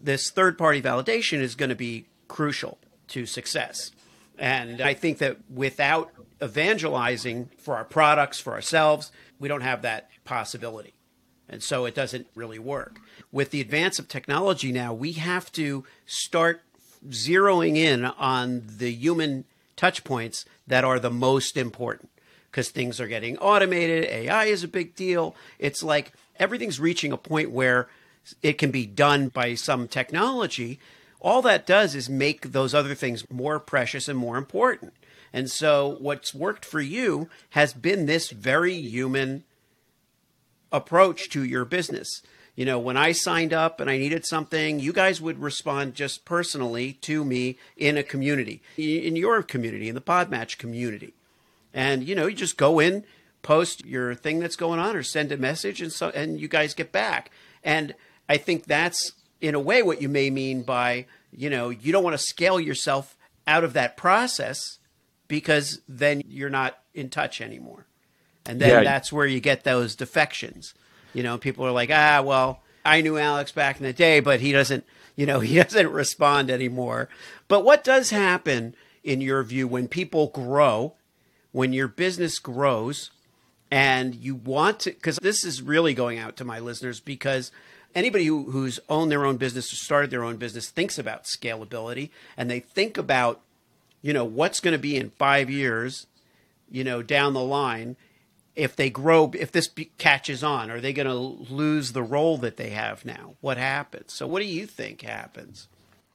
This 0.00 0.30
third-party 0.30 0.80
validation 0.80 1.40
is 1.40 1.56
going 1.56 1.70
to 1.70 1.74
be 1.74 2.06
crucial 2.28 2.78
to 3.08 3.26
success. 3.26 3.90
And 4.38 4.80
I 4.80 4.94
think 4.94 5.18
that 5.18 5.38
without 5.52 6.10
evangelizing 6.42 7.50
for 7.58 7.76
our 7.76 7.84
products, 7.84 8.40
for 8.40 8.52
ourselves, 8.52 9.12
we 9.38 9.48
don't 9.48 9.60
have 9.62 9.82
that 9.82 10.10
possibility. 10.24 10.94
And 11.48 11.62
so 11.62 11.84
it 11.84 11.94
doesn't 11.94 12.26
really 12.34 12.58
work. 12.58 12.98
With 13.30 13.50
the 13.50 13.60
advance 13.60 13.98
of 13.98 14.08
technology 14.08 14.72
now, 14.72 14.94
we 14.94 15.12
have 15.12 15.52
to 15.52 15.84
start 16.06 16.62
zeroing 17.08 17.76
in 17.76 18.04
on 18.04 18.62
the 18.78 18.90
human 18.90 19.44
touch 19.76 20.04
points 20.04 20.44
that 20.66 20.84
are 20.84 20.98
the 20.98 21.10
most 21.10 21.56
important 21.56 22.10
because 22.50 22.70
things 22.70 23.00
are 23.00 23.08
getting 23.08 23.36
automated. 23.38 24.04
AI 24.04 24.44
is 24.44 24.62
a 24.62 24.68
big 24.68 24.94
deal. 24.94 25.34
It's 25.58 25.82
like 25.82 26.12
everything's 26.38 26.78
reaching 26.78 27.12
a 27.12 27.16
point 27.16 27.50
where 27.50 27.88
it 28.42 28.58
can 28.58 28.70
be 28.70 28.86
done 28.86 29.28
by 29.28 29.54
some 29.54 29.88
technology. 29.88 30.78
All 31.20 31.42
that 31.42 31.66
does 31.66 31.94
is 31.94 32.08
make 32.08 32.52
those 32.52 32.74
other 32.74 32.94
things 32.94 33.28
more 33.30 33.58
precious 33.58 34.08
and 34.08 34.18
more 34.18 34.36
important. 34.36 34.92
And 35.32 35.50
so, 35.50 35.96
what's 35.98 36.34
worked 36.34 36.64
for 36.64 36.80
you 36.80 37.28
has 37.50 37.72
been 37.72 38.06
this 38.06 38.30
very 38.30 38.74
human 38.74 39.44
approach 40.70 41.28
to 41.30 41.44
your 41.44 41.64
business. 41.64 42.22
You 42.54 42.66
know, 42.66 42.78
when 42.78 42.98
I 42.98 43.12
signed 43.12 43.54
up 43.54 43.80
and 43.80 43.88
I 43.88 43.96
needed 43.96 44.26
something, 44.26 44.78
you 44.78 44.92
guys 44.92 45.22
would 45.22 45.40
respond 45.40 45.94
just 45.94 46.26
personally 46.26 46.94
to 46.94 47.24
me 47.24 47.56
in 47.76 47.96
a 47.96 48.02
community, 48.02 48.60
in 48.76 49.16
your 49.16 49.42
community, 49.42 49.88
in 49.88 49.94
the 49.94 50.02
Podmatch 50.02 50.58
community. 50.58 51.14
And 51.72 52.06
you 52.06 52.14
know, 52.14 52.26
you 52.26 52.36
just 52.36 52.58
go 52.58 52.78
in, 52.78 53.04
post 53.40 53.86
your 53.86 54.14
thing 54.14 54.38
that's 54.38 54.56
going 54.56 54.78
on, 54.78 54.96
or 54.96 55.02
send 55.02 55.32
a 55.32 55.38
message, 55.38 55.80
and 55.80 55.90
so 55.90 56.10
and 56.10 56.38
you 56.38 56.48
guys 56.48 56.74
get 56.74 56.92
back. 56.92 57.30
And 57.64 57.94
I 58.28 58.36
think 58.36 58.64
that's 58.64 59.12
in 59.40 59.54
a 59.54 59.60
way 59.60 59.82
what 59.82 60.02
you 60.02 60.08
may 60.10 60.28
mean 60.28 60.62
by 60.62 61.06
you 61.34 61.48
know 61.48 61.70
you 61.70 61.90
don't 61.90 62.04
want 62.04 62.14
to 62.14 62.22
scale 62.22 62.60
yourself 62.60 63.16
out 63.46 63.64
of 63.64 63.72
that 63.72 63.96
process 63.96 64.78
because 65.32 65.80
then 65.88 66.22
you're 66.28 66.50
not 66.50 66.78
in 66.92 67.08
touch 67.08 67.40
anymore. 67.40 67.86
And 68.44 68.60
then 68.60 68.68
Yeah. 68.68 68.84
that's 68.84 69.10
where 69.10 69.24
you 69.26 69.40
get 69.40 69.64
those 69.64 69.96
defections. 69.96 70.74
You 71.14 71.22
know, 71.22 71.38
people 71.38 71.64
are 71.64 71.70
like, 71.72 71.88
ah, 71.90 72.20
well, 72.22 72.60
I 72.84 73.00
knew 73.00 73.16
Alex 73.16 73.50
back 73.50 73.78
in 73.78 73.82
the 73.82 73.94
day, 73.94 74.20
but 74.20 74.40
he 74.40 74.52
doesn't, 74.52 74.84
you 75.16 75.24
know, 75.24 75.40
he 75.48 75.56
doesn't 75.56 75.90
respond 75.90 76.50
anymore. 76.50 77.08
But 77.48 77.64
what 77.64 77.82
does 77.82 78.10
happen, 78.10 78.74
in 79.02 79.22
your 79.22 79.42
view, 79.42 79.66
when 79.66 79.88
people 79.88 80.26
grow, 80.26 80.96
when 81.50 81.72
your 81.72 81.88
business 81.88 82.38
grows, 82.38 83.10
and 83.70 84.14
you 84.14 84.34
want 84.34 84.80
to, 84.80 84.90
because 84.90 85.16
this 85.22 85.46
is 85.46 85.62
really 85.62 85.94
going 85.94 86.18
out 86.18 86.36
to 86.36 86.44
my 86.44 86.58
listeners, 86.58 87.00
because 87.00 87.50
anybody 87.94 88.26
who, 88.26 88.50
who's 88.50 88.78
owned 88.90 89.10
their 89.10 89.24
own 89.24 89.38
business 89.38 89.72
or 89.72 89.76
started 89.76 90.10
their 90.10 90.24
own 90.24 90.36
business 90.36 90.68
thinks 90.68 90.98
about 90.98 91.24
scalability 91.24 92.10
and 92.36 92.50
they 92.50 92.60
think 92.60 92.98
about, 92.98 93.40
you 94.02 94.12
know, 94.12 94.24
what's 94.24 94.60
going 94.60 94.72
to 94.72 94.78
be 94.78 94.96
in 94.96 95.10
five 95.10 95.48
years, 95.48 96.06
you 96.70 96.84
know, 96.84 97.02
down 97.02 97.34
the 97.34 97.40
line 97.40 97.96
if 98.54 98.76
they 98.76 98.90
grow, 98.90 99.30
if 99.34 99.50
this 99.52 99.68
be, 99.68 99.86
catches 99.96 100.44
on, 100.44 100.70
are 100.70 100.80
they 100.80 100.92
going 100.92 101.06
to 101.06 101.14
lose 101.14 101.92
the 101.92 102.02
role 102.02 102.36
that 102.38 102.56
they 102.56 102.70
have 102.70 103.04
now? 103.04 103.34
What 103.40 103.56
happens? 103.56 104.12
So, 104.12 104.26
what 104.26 104.42
do 104.42 104.46
you 104.46 104.66
think 104.66 105.00
happens? 105.02 105.68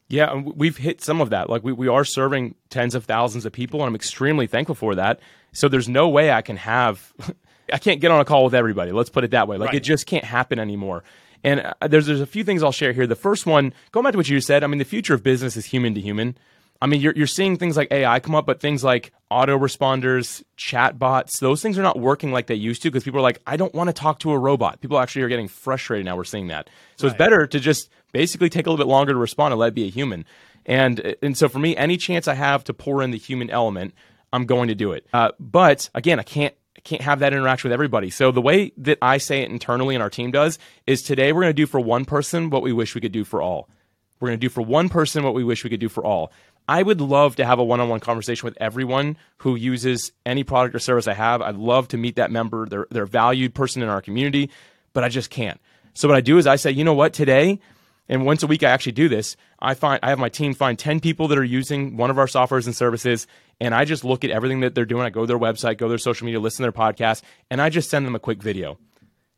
Yeah, 0.10 0.36
we've 0.36 0.78
hit 0.78 1.02
some 1.02 1.20
of 1.20 1.32
that. 1.32 1.50
Like 1.50 1.64
we, 1.64 1.74
we 1.74 1.88
are 1.88 2.06
serving 2.06 2.56
tens 2.70 2.96
of 2.96 3.06
thousands 3.06 3.46
of 3.46 3.52
people, 3.52 3.82
and 3.82 3.90
I'm 3.90 3.96
extremely 3.96 4.48
thankful 4.48 4.76
for 4.76 4.96
that. 4.96 5.20
So 5.52 5.68
there's 5.68 5.90
no 5.90 6.08
way 6.08 6.32
I 6.32 6.42
can 6.42 6.56
have, 6.58 7.12
I 7.74 7.78
can't 7.78 8.00
get 8.00 8.12
on 8.12 8.22
a 8.22 8.26
call 8.26 8.46
with 8.46 8.56
everybody. 8.56 8.92
Let's 8.92 9.10
put 9.10 9.24
it 9.26 9.32
that 9.32 9.48
way. 9.48 9.58
Like 9.58 9.70
Right. 9.70 9.78
it 9.78 9.82
just 9.82 10.06
can't 10.06 10.24
happen 10.24 10.60
anymore. 10.60 11.04
And 11.44 11.74
uh, 11.82 11.88
there's 11.88 12.06
there's 12.06 12.22
a 12.22 12.26
few 12.26 12.44
things 12.44 12.64
I'll 12.64 12.72
share 12.72 12.94
here. 12.94 13.06
The 13.06 13.16
first 13.16 13.46
one, 13.46 13.74
going 13.92 14.04
back 14.06 14.14
to 14.14 14.18
what 14.18 14.30
you 14.30 14.40
said, 14.40 14.64
I 14.64 14.68
mean, 14.68 14.80
the 14.80 14.86
future 14.86 15.14
of 15.14 15.24
business 15.24 15.58
is 15.58 15.66
human 15.66 15.94
to 15.96 16.02
human. 16.02 16.38
I 16.82 16.88
mean, 16.88 17.02
you're, 17.02 17.14
you're 17.16 17.28
seeing 17.28 17.58
things 17.58 17.76
like 17.76 17.92
AI 17.92 18.20
come 18.20 18.36
up, 18.36 18.46
but 18.46 18.60
things 18.60 18.84
like 18.84 19.12
autoresponders, 19.32 20.44
chat 20.56 20.98
bots, 21.00 21.40
those 21.40 21.62
things 21.62 21.78
are 21.78 21.84
not 21.84 22.00
working 22.00 22.32
like 22.32 22.48
they 22.48 22.56
used 22.56 22.82
to 22.84 22.92
because 22.92 23.04
people 23.04 23.20
are 23.20 23.24
like, 23.24 23.42
I 23.48 23.58
don't 23.58 23.74
want 23.74 23.88
to 23.90 23.94
talk 23.94 24.20
to 24.20 24.32
a 24.32 24.38
robot. 24.38 24.82
People 24.82 25.00
actually 25.00 25.24
are 25.24 25.30
getting 25.30 25.48
frustrated 25.48 26.06
now. 26.06 26.16
We're 26.16 26.24
seeing 26.24 26.48
that. 26.48 26.70
So 26.98 27.08
it's 27.08 27.18
better 27.18 27.48
to 27.48 27.60
just 27.60 27.90
basically 28.12 28.50
take 28.50 28.68
a 28.68 28.70
little 28.70 28.84
bit 28.84 28.90
longer 28.90 29.14
to 29.14 29.20
respond 29.20 29.54
and 29.54 29.60
let 29.60 29.70
it 29.70 29.76
be 29.76 29.86
a 29.86 29.90
human. 29.90 30.26
And 30.66 31.16
and 31.22 31.38
so 31.38 31.48
for 31.48 31.60
me, 31.60 31.76
any 31.78 31.98
chance 31.98 32.28
I 32.28 32.34
have 32.34 32.64
to 32.66 32.74
pour 32.74 33.02
in 33.02 33.12
the 33.12 33.18
human 33.18 33.50
element, 33.50 33.94
I'm 34.34 34.46
going 34.46 34.68
to 34.68 34.76
do 34.76 34.92
it. 34.92 35.08
Uh, 35.14 35.32
but 35.40 35.90
again, 35.96 36.20
I 36.20 36.24
can't 36.24 36.54
I 36.78 36.82
can't 36.82 37.02
have 37.02 37.20
that 37.20 37.34
interaction 37.34 37.70
with 37.70 37.74
everybody. 37.74 38.10
So 38.10 38.32
the 38.32 38.42
way 38.42 38.74
that 38.78 38.98
I 39.02 39.18
say 39.18 39.42
it 39.42 39.50
internally 39.50 39.96
and 39.96 40.04
our 40.04 40.10
team 40.10 40.32
does 40.32 40.60
is 40.86 41.02
today 41.02 41.32
we're 41.32 41.42
going 41.42 41.56
to 41.56 41.62
do 41.62 41.66
for 41.66 41.80
one 41.80 42.06
person 42.06 42.50
what 42.50 42.62
we 42.62 42.74
wish 42.74 42.96
we 42.96 43.02
could 43.02 43.12
do 43.12 43.24
for 43.24 43.42
all. 43.42 43.70
We're 44.20 44.30
going 44.30 44.40
to 44.40 44.46
do 44.46 44.50
for 44.50 44.62
one 44.62 44.90
person 44.90 45.24
what 45.24 45.34
we 45.34 45.44
wish 45.44 45.64
we 45.64 45.70
could 45.70 45.80
do 45.80 45.90
for 45.90 46.04
all. 46.04 46.32
I 46.68 46.84
would 46.84 47.00
love 47.00 47.38
to 47.38 47.46
have 47.46 47.60
a 47.60 47.64
one-on-one 47.64 48.02
conversation 48.02 48.46
with 48.46 48.58
everyone 48.60 49.18
who 49.38 49.56
uses 49.56 50.12
any 50.26 50.44
product 50.44 50.76
or 50.76 50.80
service 50.80 51.08
I 51.08 51.14
have. 51.14 51.42
I'd 51.42 51.56
love 51.56 51.88
to 51.90 51.98
meet 51.98 52.18
that 52.18 52.32
member. 52.32 52.66
They're 52.66 52.88
they're 52.90 53.04
a 53.04 53.08
valued 53.08 53.56
person 53.56 53.82
in 53.82 53.90
our 53.90 54.02
community, 54.02 54.50
but 54.94 55.04
I 55.04 55.10
just 55.10 55.30
can't. 55.30 55.60
So 55.94 56.08
what 56.08 56.18
I 56.18 56.22
do 56.22 56.38
is 56.38 56.46
I 56.46 56.58
say, 56.58 56.72
you 56.72 56.84
know 56.84 56.94
what, 56.94 57.14
today, 57.14 57.60
and 58.10 58.26
once 58.26 58.44
a 58.44 58.48
week 58.48 58.64
I 58.64 58.70
actually 58.70 58.92
do 58.94 59.10
this. 59.10 59.38
I 59.60 59.74
find 59.74 60.00
I 60.04 60.10
have 60.10 60.20
my 60.20 60.30
team 60.30 60.54
find 60.54 60.78
10 60.78 61.00
people 61.00 61.28
that 61.30 61.38
are 61.38 61.44
using 61.44 61.98
one 61.98 62.10
of 62.10 62.20
our 62.20 62.28
softwares 62.28 62.66
and 62.66 62.76
services, 62.76 63.28
and 63.60 63.74
I 63.74 63.86
just 63.86 64.04
look 64.04 64.24
at 64.24 64.32
everything 64.32 64.60
that 64.60 64.76
they're 64.76 64.86
doing. 64.86 65.04
I 65.04 65.10
go 65.10 65.22
to 65.22 65.28
their 65.28 65.40
website, 65.40 65.78
go 65.78 65.86
to 65.86 65.90
their 65.90 65.98
social 65.98 66.26
media, 66.26 66.40
listen 66.40 66.64
to 66.66 66.72
their 66.72 66.72
podcast, 66.72 67.22
and 67.50 67.62
I 67.62 67.70
just 67.70 67.90
send 67.90 68.06
them 68.06 68.16
a 68.16 68.20
quick 68.20 68.42
video. 68.42 68.78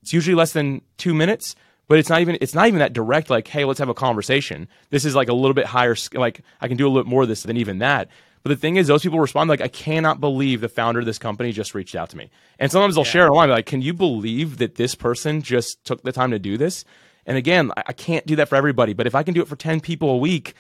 It's 0.02 0.13
usually 0.13 0.36
less 0.36 0.54
than 0.54 0.82
two 0.98 1.13
minutes, 1.13 1.56
but 1.89 1.99
it's 1.99 2.08
not 2.08 2.21
even 2.21 2.38
it's 2.39 2.54
not 2.56 2.67
even 2.67 2.80
that 2.80 2.93
direct. 2.93 3.30
Like, 3.30 3.47
hey, 3.47 3.65
let's 3.65 3.80
have 3.80 3.89
a 3.89 3.93
conversation. 3.93 4.69
This 4.91 5.04
is 5.04 5.15
like 5.15 5.28
a 5.28 5.34
little 5.34 5.54
bit 5.54 5.65
higher. 5.65 5.95
Like, 6.13 6.41
I 6.62 6.69
can 6.69 6.78
do 6.78 6.88
a 6.88 6.89
little 6.89 7.04
bit 7.04 7.10
more 7.10 7.23
of 7.23 7.28
this 7.28 7.43
than 7.43 7.58
even 7.58 7.80
that. 7.80 8.08
But 8.41 8.49
the 8.49 8.56
thing 8.56 8.78
is, 8.78 8.88
those 8.88 9.04
people 9.04 9.19
respond 9.19 9.49
like, 9.49 9.60
I 9.60 9.67
cannot 9.67 10.21
believe 10.21 10.62
the 10.62 10.69
founder 10.69 11.02
of 11.02 11.06
this 11.06 11.17
company 11.17 11.52
just 11.52 11.75
reached 11.75 11.95
out 11.95 12.10
to 12.12 12.17
me. 12.17 12.30
And 12.58 12.71
sometimes 12.71 12.95
they'll 12.95 13.04
share 13.04 13.25
it 13.25 13.32
online, 13.32 13.49
like, 13.49 13.65
can 13.65 13.82
you 13.82 13.93
believe 13.93 14.60
that 14.60 14.75
this 14.75 14.95
person 14.95 15.41
just 15.41 15.84
took 15.84 16.04
the 16.04 16.13
time 16.13 16.32
to 16.32 16.39
do 16.39 16.58
this? 16.58 16.86
And 17.25 17.38
again, 17.38 17.71
I 17.75 17.84
I 17.88 17.93
can't 17.93 18.25
do 18.25 18.38
that 18.38 18.47
for 18.47 18.56
everybody, 18.56 18.93
but 18.93 19.08
if 19.08 19.15
I 19.15 19.23
can 19.23 19.34
do 19.34 19.41
it 19.41 19.47
for 19.47 19.58
10 19.58 19.82
people 19.82 20.12
a 20.12 20.17
week, 20.17 20.54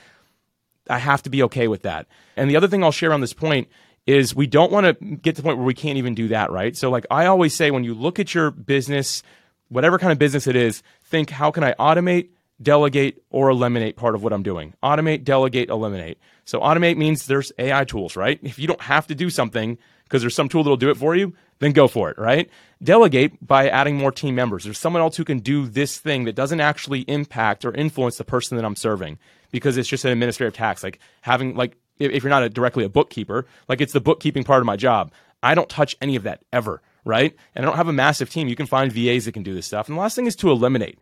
I 0.89 0.97
have 0.97 1.21
to 1.23 1.29
be 1.29 1.43
okay 1.43 1.67
with 1.67 1.83
that. 1.83 2.07
And 2.35 2.49
the 2.49 2.57
other 2.57 2.67
thing 2.67 2.83
I'll 2.83 2.91
share 2.91 3.13
on 3.13 3.21
this 3.21 3.33
point 3.33 3.69
is 4.07 4.35
we 4.35 4.47
don't 4.47 4.71
want 4.71 4.85
to 4.87 5.15
get 5.17 5.35
to 5.35 5.41
the 5.41 5.45
point 5.45 5.57
where 5.57 5.67
we 5.67 5.75
can't 5.75 5.99
even 5.99 6.15
do 6.15 6.29
that, 6.29 6.49
right? 6.51 6.75
So, 6.75 6.89
like 6.89 7.05
I 7.11 7.27
always 7.27 7.55
say, 7.55 7.69
when 7.69 7.83
you 7.83 7.93
look 7.93 8.19
at 8.19 8.33
your 8.33 8.49
business, 8.49 9.21
whatever 9.69 9.99
kind 9.99 10.11
of 10.11 10.17
business 10.17 10.47
it 10.47 10.55
is, 10.55 10.81
think 11.09 11.29
how 11.29 11.51
can 11.51 11.63
I 11.63 11.73
automate, 11.73 12.29
delegate, 12.61 13.23
or 13.29 13.49
eliminate 13.49 13.95
part 13.95 14.15
of 14.15 14.23
what 14.23 14.33
I'm 14.33 14.43
doing? 14.43 14.73
Automate, 14.83 15.23
delegate, 15.23 15.69
eliminate. 15.69 16.17
So, 16.45 16.59
automate 16.59 16.97
means 16.97 17.25
there's 17.25 17.51
AI 17.57 17.83
tools, 17.83 18.15
right? 18.15 18.39
If 18.43 18.59
you 18.59 18.67
don't 18.67 18.81
have 18.81 19.07
to 19.07 19.15
do 19.15 19.29
something 19.29 19.77
because 20.03 20.21
there's 20.21 20.35
some 20.35 20.49
tool 20.49 20.63
that'll 20.63 20.77
do 20.77 20.89
it 20.89 20.97
for 20.97 21.15
you, 21.15 21.33
then 21.59 21.71
go 21.71 21.87
for 21.87 22.09
it, 22.09 22.17
right? 22.17 22.49
Delegate 22.81 23.45
by 23.45 23.69
adding 23.69 23.97
more 23.97 24.11
team 24.11 24.33
members. 24.33 24.63
There's 24.63 24.79
someone 24.79 25.01
else 25.01 25.17
who 25.17 25.25
can 25.25 25.39
do 25.39 25.67
this 25.67 25.97
thing 25.97 26.23
that 26.23 26.35
doesn't 26.35 26.61
actually 26.61 27.01
impact 27.01 27.65
or 27.65 27.73
influence 27.73 28.17
the 28.17 28.23
person 28.23 28.57
that 28.57 28.65
I'm 28.65 28.75
serving 28.75 29.19
because 29.51 29.77
it's 29.77 29.89
just 29.89 30.05
an 30.05 30.11
administrative 30.11 30.53
tax. 30.53 30.83
Like 30.83 30.99
having 31.21 31.55
like 31.55 31.77
if, 31.99 32.23
you're 32.23 32.29
not 32.29 32.43
a, 32.43 32.49
directly 32.49 32.85
a 32.85 32.89
bookkeeper, 32.89 33.45
like 33.67 33.81
it's 33.81 33.93
the 33.93 34.01
bookkeeping 34.01 34.43
part 34.43 34.61
of 34.61 34.65
my 34.65 34.77
job. 34.77 35.11
I 35.43 35.53
don't 35.53 35.69
touch 35.69 35.95
any 36.01 36.15
of 36.15 36.23
that 36.23 36.41
ever, 36.51 36.81
right? 37.05 37.35
And 37.55 37.65
I 37.65 37.67
don't 37.67 37.77
have 37.77 37.87
a 37.87 37.93
massive 37.93 38.29
team. 38.29 38.47
You 38.47 38.55
can 38.55 38.65
find 38.65 38.91
VAs 38.91 39.25
that 39.25 39.33
can 39.33 39.43
do 39.43 39.53
this 39.53 39.65
stuff. 39.65 39.87
And 39.87 39.97
the 39.97 40.01
last 40.01 40.15
thing 40.15 40.27
is 40.27 40.35
to 40.37 40.51
eliminate. 40.51 40.99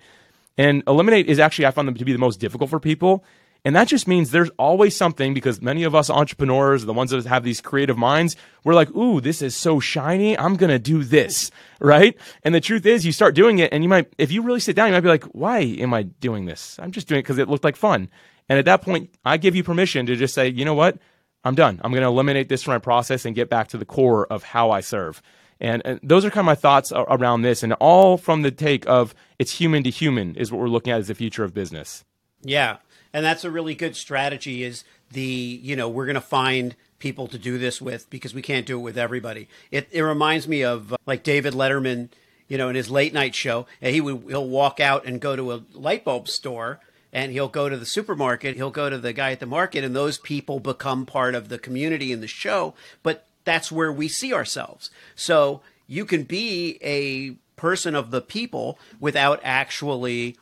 And 0.57 0.83
eliminate 0.88 1.27
is 1.27 1.39
actually, 1.39 1.67
I 1.67 1.71
found 1.71 1.88
them 1.88 1.95
to 1.95 2.05
be 2.05 2.13
the 2.13 2.19
most 2.19 2.39
difficult 2.39 2.69
for 2.69 2.79
people. 2.79 3.23
And 3.65 3.75
that 3.75 3.88
just 3.88 4.07
means 4.07 4.31
there's 4.31 4.49
always 4.57 4.95
something 4.95 5.33
because 5.33 5.62
many 5.62 5.83
of 5.83 5.93
us 5.93 6.10
entrepreneurs, 6.10 6.86
the 6.86 6.93
ones 6.93 7.12
that 7.12 7.25
have 7.25 7.43
these 7.43 7.60
creative 7.60 7.97
minds, 7.97 8.36
we're 8.63 8.73
like, 8.73 8.89
ooh, 8.95 9.19
this 9.19 9.41
is 9.41 9.55
so 9.55 9.79
shiny. 9.79 10.38
I'm 10.38 10.55
going 10.55 10.69
to 10.69 10.79
do 10.79 11.03
this. 11.03 11.51
Right. 11.79 12.17
And 12.43 12.55
the 12.55 12.60
truth 12.60 12.88
is, 12.88 13.05
you 13.05 13.12
start 13.12 13.36
doing 13.36 13.60
it 13.60 13.71
and 13.71 13.83
you 13.83 13.89
might, 13.89 14.12
if 14.17 14.31
you 14.31 14.41
really 14.41 14.60
sit 14.60 14.75
down, 14.75 14.88
you 14.88 14.93
might 14.93 15.01
be 15.01 15.10
like, 15.10 15.25
why 15.25 15.60
am 15.60 15.93
I 15.93 16.01
doing 16.01 16.45
this? 16.45 16.79
I'm 16.81 16.91
just 16.91 17.07
doing 17.07 17.19
it 17.19 17.21
because 17.21 17.38
it 17.38 17.47
looked 17.47 17.63
like 17.63 17.75
fun. 17.75 18.10
And 18.49 18.57
at 18.57 18.65
that 18.65 18.81
point, 18.81 19.12
I 19.23 19.38
give 19.38 19.55
you 19.55 19.63
permission 19.63 20.07
to 20.07 20.15
just 20.15 20.33
say, 20.33 20.47
you 20.47 20.65
know 20.65 20.73
what? 20.73 20.97
I'm 21.43 21.53
done. 21.53 21.79
I'm 21.83 21.91
going 21.91 22.01
to 22.01 22.07
eliminate 22.07 22.49
this 22.49 22.63
from 22.63 22.73
my 22.73 22.79
process 22.79 23.25
and 23.25 23.36
get 23.36 23.47
back 23.47 23.67
to 23.69 23.77
the 23.77 23.86
core 23.86 24.25
of 24.25 24.41
how 24.41 24.71
I 24.71 24.81
serve. 24.81 25.21
And, 25.60 25.82
and, 25.86 26.00
those 26.04 26.24
are 26.24 26.30
kind 26.30 26.41
of 26.41 26.46
my 26.46 26.56
thoughts 26.56 26.91
around 26.96 27.41
this, 27.41 27.63
and 27.63 27.74
all 27.74 28.17
from 28.17 28.43
the 28.43 28.52
take 28.52 28.88
of 28.88 29.15
it's 29.39 29.54
human 29.54 29.84
to 29.84 29.89
human 29.89 30.36
is 30.36 30.52
what 30.52 30.60
we're 30.60 30.70
looking 30.70 30.91
at 30.91 31.00
as 31.00 31.08
the 31.08 31.15
future 31.15 31.43
of 31.43 31.54
business. 31.54 32.04
Yeah, 32.43 32.78
and 33.13 33.26
that's 33.26 33.43
a 33.43 33.52
really 33.52 33.76
good 33.76 33.96
strategy. 33.96 34.63
Is 34.63 34.84
the 35.12 35.60
you 35.62 35.76
know 35.76 35.89
we're 35.89 36.06
going 36.06 36.15
to 36.15 36.22
find 36.22 36.76
people 37.00 37.28
to 37.28 37.38
do 37.38 37.58
this 37.58 37.82
with 37.82 38.10
because 38.10 38.34
we 38.34 38.41
can't 38.41 38.65
do 38.65 38.78
it 38.78 38.84
with 38.84 38.98
everybody. 38.98 39.48
It 39.72 39.88
it 39.91 40.02
reminds 40.02 40.48
me 40.48 40.63
of 40.63 40.93
uh, 40.93 40.98
like 41.06 41.24
David 41.24 41.54
Letterman, 41.54 42.10
you 42.48 42.58
know, 42.58 42.70
in 42.70 42.76
his 42.76 42.89
late 42.89 43.13
night 43.13 43.34
show, 43.34 43.65
and 43.82 43.93
he 43.93 44.02
would 44.02 44.24
he'll 44.28 44.48
walk 44.48 44.80
out 44.80 45.06
and 45.06 45.20
go 45.20 45.36
to 45.36 45.54
a 45.54 45.63
light 45.74 46.06
bulb 46.06 46.28
store 46.28 46.80
and 47.13 47.32
he'll 47.32 47.48
go 47.48 47.70
to 47.70 47.78
the 47.78 47.86
supermarket, 47.86 48.56
he'll 48.56 48.70
go 48.70 48.89
to 48.89 48.98
the 48.98 49.13
guy 49.13 49.32
at 49.32 49.39
the 49.39 49.46
market, 49.46 49.84
and 49.84 49.96
those 49.96 50.17
people 50.17 50.60
become 50.60 51.06
part 51.06 51.36
of 51.36 51.50
the 51.50 51.58
community 51.58 52.12
in 52.12 52.22
the 52.22 52.28
show. 52.28 52.74
But 53.02 53.26
that's 53.47 53.71
where 53.71 53.93
we 53.93 54.10
see 54.10 54.33
ourselves. 54.33 54.91
So 55.15 55.62
you 55.88 56.03
can 56.03 56.23
be 56.23 56.77
a 56.83 57.38
person 57.55 57.95
of 57.95 58.12
the 58.12 58.21
people 58.21 58.77
without 58.99 59.39
actually 59.41 60.36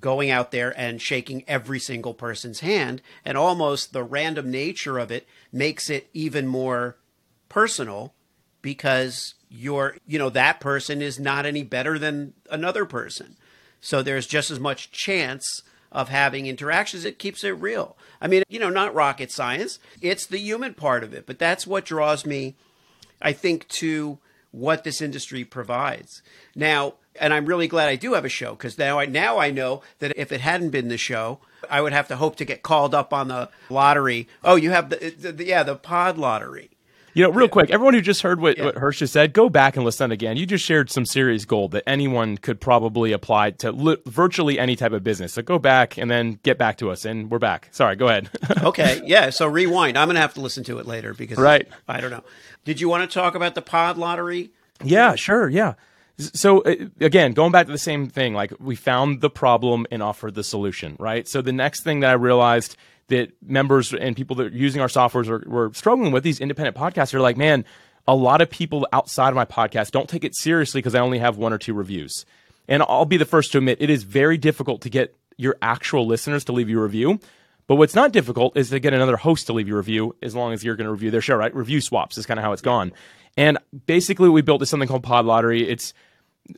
going 0.00 0.28
out 0.28 0.50
there 0.50 0.78
and 0.78 1.00
shaking 1.00 1.44
every 1.46 1.78
single 1.78 2.14
person's 2.14 2.60
hand. 2.60 3.00
And 3.24 3.38
almost 3.38 3.92
the 3.92 4.02
random 4.02 4.50
nature 4.50 4.98
of 4.98 5.12
it 5.12 5.26
makes 5.52 5.88
it 5.88 6.08
even 6.12 6.48
more 6.48 6.96
personal 7.48 8.12
because 8.60 9.34
you're, 9.48 9.96
you 10.04 10.18
know, 10.18 10.30
that 10.30 10.58
person 10.58 11.00
is 11.00 11.20
not 11.20 11.46
any 11.46 11.62
better 11.62 11.96
than 11.96 12.34
another 12.50 12.84
person. 12.84 13.36
So 13.80 14.02
there's 14.02 14.26
just 14.26 14.50
as 14.50 14.58
much 14.58 14.90
chance 14.90 15.62
of 15.92 16.08
having 16.08 16.46
interactions. 16.46 17.04
It 17.04 17.20
keeps 17.20 17.44
it 17.44 17.50
real. 17.50 17.96
I 18.20 18.26
mean, 18.26 18.42
you 18.48 18.58
know, 18.58 18.70
not 18.70 18.94
rocket 18.94 19.30
science. 19.30 19.78
It's 20.00 20.26
the 20.26 20.38
human 20.38 20.74
part 20.74 21.04
of 21.04 21.14
it, 21.14 21.26
but 21.26 21.38
that's 21.38 21.66
what 21.66 21.84
draws 21.84 22.26
me, 22.26 22.56
I 23.22 23.32
think, 23.32 23.68
to 23.68 24.18
what 24.50 24.84
this 24.84 25.00
industry 25.00 25.44
provides. 25.44 26.22
Now, 26.54 26.94
and 27.20 27.34
I'm 27.34 27.46
really 27.46 27.68
glad 27.68 27.88
I 27.88 27.96
do 27.96 28.14
have 28.14 28.24
a 28.24 28.30
show 28.30 28.52
because 28.52 28.78
now 28.78 28.98
I 28.98 29.06
now 29.06 29.38
I 29.38 29.50
know 29.50 29.82
that 29.98 30.16
if 30.16 30.32
it 30.32 30.40
hadn't 30.40 30.70
been 30.70 30.88
the 30.88 30.96
show, 30.96 31.40
I 31.68 31.80
would 31.80 31.92
have 31.92 32.08
to 32.08 32.16
hope 32.16 32.36
to 32.36 32.44
get 32.44 32.62
called 32.62 32.94
up 32.94 33.12
on 33.12 33.28
the 33.28 33.50
lottery. 33.68 34.28
Oh, 34.44 34.56
you 34.56 34.70
have 34.70 34.90
the, 34.90 35.14
the, 35.18 35.32
the 35.32 35.44
yeah 35.44 35.62
the 35.62 35.76
pod 35.76 36.16
lottery. 36.16 36.70
You 37.18 37.24
know, 37.24 37.30
real 37.30 37.46
yeah. 37.46 37.50
quick, 37.50 37.70
everyone 37.70 37.94
who 37.94 38.00
just 38.00 38.22
heard 38.22 38.40
what, 38.40 38.56
yeah. 38.56 38.66
what 38.66 38.76
Hersh 38.76 38.98
just 38.98 39.12
said, 39.12 39.32
go 39.32 39.48
back 39.48 39.74
and 39.74 39.84
listen 39.84 40.12
again. 40.12 40.36
You 40.36 40.46
just 40.46 40.64
shared 40.64 40.88
some 40.88 41.04
serious 41.04 41.44
gold 41.44 41.72
that 41.72 41.82
anyone 41.84 42.38
could 42.38 42.60
probably 42.60 43.10
apply 43.10 43.50
to 43.50 43.72
li- 43.72 43.96
virtually 44.06 44.56
any 44.56 44.76
type 44.76 44.92
of 44.92 45.02
business. 45.02 45.32
So 45.32 45.42
go 45.42 45.58
back 45.58 45.98
and 45.98 46.08
then 46.08 46.38
get 46.44 46.58
back 46.58 46.78
to 46.78 46.92
us, 46.92 47.04
and 47.04 47.28
we're 47.28 47.40
back. 47.40 47.70
Sorry, 47.72 47.96
go 47.96 48.06
ahead. 48.06 48.30
okay, 48.62 49.02
yeah. 49.04 49.30
So 49.30 49.48
rewind. 49.48 49.98
I'm 49.98 50.06
going 50.06 50.14
to 50.14 50.20
have 50.20 50.34
to 50.34 50.40
listen 50.40 50.62
to 50.64 50.78
it 50.78 50.86
later 50.86 51.12
because 51.12 51.38
right. 51.38 51.66
I 51.88 52.00
don't 52.00 52.12
know. 52.12 52.22
Did 52.64 52.80
you 52.80 52.88
want 52.88 53.10
to 53.10 53.12
talk 53.12 53.34
about 53.34 53.56
the 53.56 53.62
pod 53.62 53.98
lottery? 53.98 54.52
Yeah, 54.84 55.16
sure. 55.16 55.48
Yeah. 55.48 55.74
So 56.18 56.60
uh, 56.60 56.76
again, 57.00 57.32
going 57.32 57.50
back 57.50 57.66
to 57.66 57.72
the 57.72 57.78
same 57.78 58.08
thing, 58.08 58.32
like 58.32 58.52
we 58.60 58.76
found 58.76 59.22
the 59.22 59.30
problem 59.30 59.88
and 59.90 60.04
offered 60.04 60.36
the 60.36 60.44
solution, 60.44 60.94
right? 61.00 61.26
So 61.26 61.42
the 61.42 61.52
next 61.52 61.82
thing 61.82 61.98
that 62.00 62.10
I 62.10 62.14
realized 62.14 62.76
that 63.08 63.32
members 63.42 63.92
and 63.92 64.16
people 64.16 64.36
that 64.36 64.46
are 64.46 64.56
using 64.56 64.80
our 64.80 64.88
softwares 64.88 65.28
are, 65.28 65.48
were 65.48 65.72
struggling 65.74 66.12
with 66.12 66.22
these 66.22 66.40
independent 66.40 66.76
podcasts 66.76 67.12
are 67.14 67.20
like, 67.20 67.36
man, 67.36 67.64
a 68.06 68.14
lot 68.14 68.40
of 68.40 68.48
people 68.48 68.86
outside 68.92 69.30
of 69.30 69.34
my 69.34 69.44
podcast 69.44 69.90
don't 69.90 70.08
take 70.08 70.24
it 70.24 70.36
seriously 70.36 70.78
because 70.78 70.94
I 70.94 71.00
only 71.00 71.18
have 71.18 71.36
one 71.36 71.52
or 71.52 71.58
two 71.58 71.74
reviews. 71.74 72.24
And 72.68 72.82
I'll 72.82 73.04
be 73.04 73.16
the 73.16 73.24
first 73.24 73.52
to 73.52 73.58
admit 73.58 73.78
it 73.80 73.90
is 73.90 74.02
very 74.02 74.36
difficult 74.36 74.82
to 74.82 74.90
get 74.90 75.16
your 75.36 75.56
actual 75.62 76.06
listeners 76.06 76.44
to 76.44 76.52
leave 76.52 76.68
you 76.68 76.78
a 76.80 76.82
review. 76.82 77.18
But 77.66 77.76
what's 77.76 77.94
not 77.94 78.12
difficult 78.12 78.56
is 78.56 78.70
to 78.70 78.80
get 78.80 78.94
another 78.94 79.16
host 79.16 79.46
to 79.46 79.52
leave 79.52 79.68
you 79.68 79.74
a 79.74 79.78
review 79.78 80.16
as 80.22 80.34
long 80.34 80.52
as 80.52 80.64
you're 80.64 80.76
going 80.76 80.86
to 80.86 80.92
review 80.92 81.10
their 81.10 81.20
show, 81.20 81.36
right? 81.36 81.54
Review 81.54 81.80
swaps 81.80 82.16
is 82.16 82.24
kind 82.24 82.40
of 82.40 82.44
how 82.44 82.52
it's 82.52 82.62
gone. 82.62 82.92
And 83.36 83.58
basically, 83.86 84.30
we 84.30 84.40
built 84.42 84.60
this 84.60 84.70
something 84.70 84.88
called 84.88 85.02
Pod 85.02 85.26
Lottery. 85.26 85.68
It's 85.68 85.92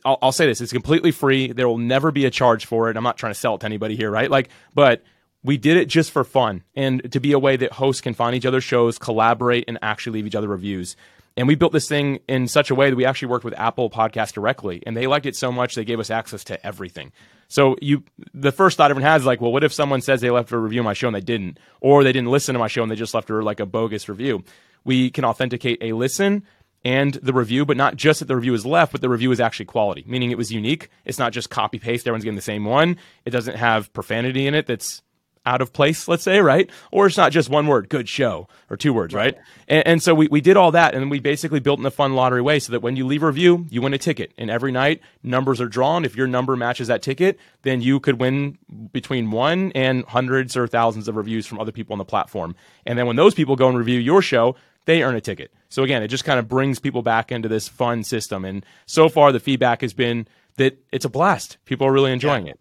I'll, 0.05 0.17
I'll, 0.21 0.31
say 0.31 0.45
this: 0.45 0.61
it's 0.61 0.71
completely 0.71 1.11
free. 1.11 1.51
There 1.51 1.67
will 1.67 1.77
never 1.77 2.11
be 2.11 2.25
a 2.25 2.31
charge 2.31 2.65
for 2.65 2.89
it. 2.89 2.95
I'm 2.95 3.03
not 3.03 3.17
trying 3.17 3.33
to 3.33 3.39
sell 3.39 3.55
it 3.55 3.59
to 3.59 3.65
anybody 3.65 3.97
here, 3.97 4.09
right? 4.09 4.31
Like, 4.31 4.49
but 4.73 5.03
we 5.43 5.57
did 5.57 5.77
it 5.77 5.85
just 5.85 6.11
for 6.11 6.23
fun 6.23 6.63
and 6.75 7.11
to 7.11 7.19
be 7.19 7.31
a 7.31 7.39
way 7.39 7.55
that 7.57 7.73
hosts 7.73 8.01
can 8.01 8.13
find 8.13 8.35
each 8.35 8.45
other's 8.45 8.63
shows, 8.63 8.97
collaborate, 8.97 9.65
and 9.67 9.79
actually 9.81 10.13
leave 10.13 10.27
each 10.27 10.35
other 10.35 10.47
reviews. 10.47 10.95
And 11.37 11.47
we 11.47 11.55
built 11.55 11.71
this 11.71 11.87
thing 11.87 12.19
in 12.27 12.47
such 12.47 12.71
a 12.71 12.75
way 12.75 12.89
that 12.89 12.95
we 12.95 13.05
actually 13.05 13.29
worked 13.29 13.45
with 13.45 13.57
Apple 13.57 13.89
Podcast 13.89 14.33
directly, 14.33 14.83
and 14.85 14.95
they 14.95 15.07
liked 15.07 15.25
it 15.25 15.35
so 15.35 15.51
much 15.51 15.75
they 15.75 15.85
gave 15.85 15.99
us 15.99 16.11
access 16.11 16.43
to 16.45 16.65
everything. 16.65 17.11
So 17.47 17.77
you, 17.81 18.03
the 18.33 18.51
first 18.51 18.77
thought 18.77 18.91
everyone 18.91 19.09
has 19.09 19.21
is 19.21 19.25
like, 19.25 19.41
well, 19.41 19.51
what 19.51 19.63
if 19.63 19.73
someone 19.73 20.01
says 20.01 20.21
they 20.21 20.29
left 20.29 20.51
a 20.51 20.57
review 20.57 20.81
on 20.81 20.85
my 20.85 20.93
show 20.93 21.07
and 21.07 21.15
they 21.15 21.21
didn't, 21.21 21.57
or 21.79 22.03
they 22.03 22.11
didn't 22.11 22.31
listen 22.31 22.53
to 22.53 22.59
my 22.59 22.67
show 22.67 22.83
and 22.83 22.91
they 22.91 22.95
just 22.95 23.13
left 23.13 23.29
her 23.29 23.43
like 23.43 23.59
a 23.59 23.65
bogus 23.65 24.09
review? 24.09 24.43
We 24.83 25.09
can 25.09 25.25
authenticate 25.25 25.79
a 25.81 25.93
listen 25.93 26.43
and 26.83 27.13
the 27.15 27.33
review, 27.33 27.65
but 27.65 27.77
not 27.77 27.95
just 27.95 28.19
that 28.19 28.25
the 28.25 28.35
review 28.35 28.53
is 28.53 28.65
left, 28.65 28.91
but 28.91 29.01
the 29.01 29.09
review 29.09 29.31
is 29.31 29.39
actually 29.39 29.65
quality, 29.65 30.03
meaning 30.07 30.31
it 30.31 30.37
was 30.37 30.51
unique. 30.51 30.89
It's 31.05 31.19
not 31.19 31.33
just 31.33 31.49
copy 31.49 31.77
paste. 31.77 32.07
Everyone's 32.07 32.23
getting 32.23 32.35
the 32.35 32.41
same 32.41 32.65
one. 32.65 32.97
It 33.25 33.29
doesn't 33.29 33.55
have 33.55 33.93
profanity 33.93 34.47
in 34.47 34.55
it 34.55 34.65
that's 34.65 35.01
out 35.45 35.61
of 35.61 35.73
place, 35.73 36.07
let's 36.07 36.23
say, 36.23 36.39
right? 36.39 36.69
Or 36.91 37.07
it's 37.07 37.17
not 37.17 37.31
just 37.31 37.49
one 37.49 37.67
word, 37.67 37.89
good 37.89 38.07
show, 38.07 38.47
or 38.69 38.77
two 38.77 38.93
words, 38.93 39.13
right? 39.13 39.35
right? 39.35 39.45
And, 39.67 39.87
and, 39.87 40.03
so 40.03 40.13
we, 40.13 40.27
we 40.27 40.41
did 40.41 40.57
all 40.57 40.71
that, 40.71 40.93
and 40.93 41.09
we 41.09 41.19
basically 41.19 41.59
built 41.59 41.79
in 41.79 41.85
a 41.85 41.91
fun 41.91 42.13
lottery 42.13 42.41
way 42.41 42.59
so 42.59 42.71
that 42.71 42.81
when 42.81 42.95
you 42.95 43.07
leave 43.07 43.23
a 43.23 43.27
review, 43.27 43.65
you 43.69 43.81
win 43.81 43.93
a 43.93 43.97
ticket. 43.97 44.33
And 44.37 44.51
every 44.51 44.71
night, 44.71 45.01
numbers 45.23 45.59
are 45.59 45.67
drawn. 45.67 46.05
If 46.05 46.15
your 46.15 46.27
number 46.27 46.55
matches 46.55 46.87
that 46.87 47.01
ticket, 47.01 47.39
then 47.63 47.81
you 47.81 47.99
could 47.99 48.19
win 48.19 48.57
between 48.91 49.31
one 49.31 49.71
and 49.73 50.05
hundreds 50.05 50.55
or 50.55 50.67
thousands 50.67 51.07
of 51.07 51.15
reviews 51.15 51.47
from 51.47 51.59
other 51.59 51.71
people 51.71 51.93
on 51.93 51.99
the 51.99 52.05
platform. 52.05 52.55
And 52.85 52.97
then 52.97 53.07
when 53.07 53.15
those 53.15 53.33
people 53.33 53.55
go 53.55 53.67
and 53.67 53.77
review 53.77 53.99
your 53.99 54.21
show, 54.21 54.55
they 54.85 55.03
earn 55.03 55.15
a 55.15 55.21
ticket. 55.21 55.51
So 55.69 55.83
again, 55.83 56.03
it 56.03 56.07
just 56.07 56.25
kind 56.25 56.39
of 56.39 56.47
brings 56.47 56.79
people 56.79 57.01
back 57.01 57.31
into 57.31 57.47
this 57.47 57.67
fun 57.67 58.03
system. 58.03 58.45
And 58.45 58.65
so 58.85 59.09
far, 59.09 59.31
the 59.31 59.39
feedback 59.39 59.81
has 59.81 59.93
been 59.93 60.27
that 60.57 60.77
it's 60.91 61.05
a 61.05 61.09
blast. 61.09 61.57
People 61.65 61.87
are 61.87 61.91
really 61.91 62.11
enjoying 62.11 62.47
yeah. 62.47 62.53
it. 62.53 62.59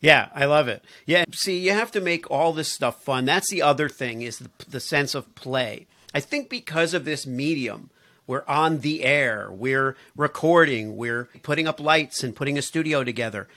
Yeah, 0.00 0.28
I 0.34 0.46
love 0.46 0.68
it. 0.68 0.82
Yeah, 1.04 1.24
see, 1.32 1.58
you 1.58 1.72
have 1.72 1.92
to 1.92 2.00
make 2.00 2.30
all 2.30 2.52
this 2.52 2.72
stuff 2.72 3.02
fun. 3.02 3.26
That's 3.26 3.50
the 3.50 3.62
other 3.62 3.88
thing 3.88 4.22
is 4.22 4.38
the, 4.38 4.50
the 4.68 4.80
sense 4.80 5.14
of 5.14 5.34
play. 5.34 5.86
I 6.14 6.20
think 6.20 6.48
because 6.48 6.94
of 6.94 7.04
this 7.04 7.26
medium, 7.26 7.90
we're 8.26 8.44
on 8.48 8.80
the 8.80 9.04
air, 9.04 9.48
we're 9.50 9.96
recording, 10.16 10.96
we're 10.96 11.28
putting 11.42 11.68
up 11.68 11.80
lights 11.80 12.22
and 12.22 12.34
putting 12.34 12.56
a 12.56 12.62
studio 12.62 13.04
together. 13.04 13.48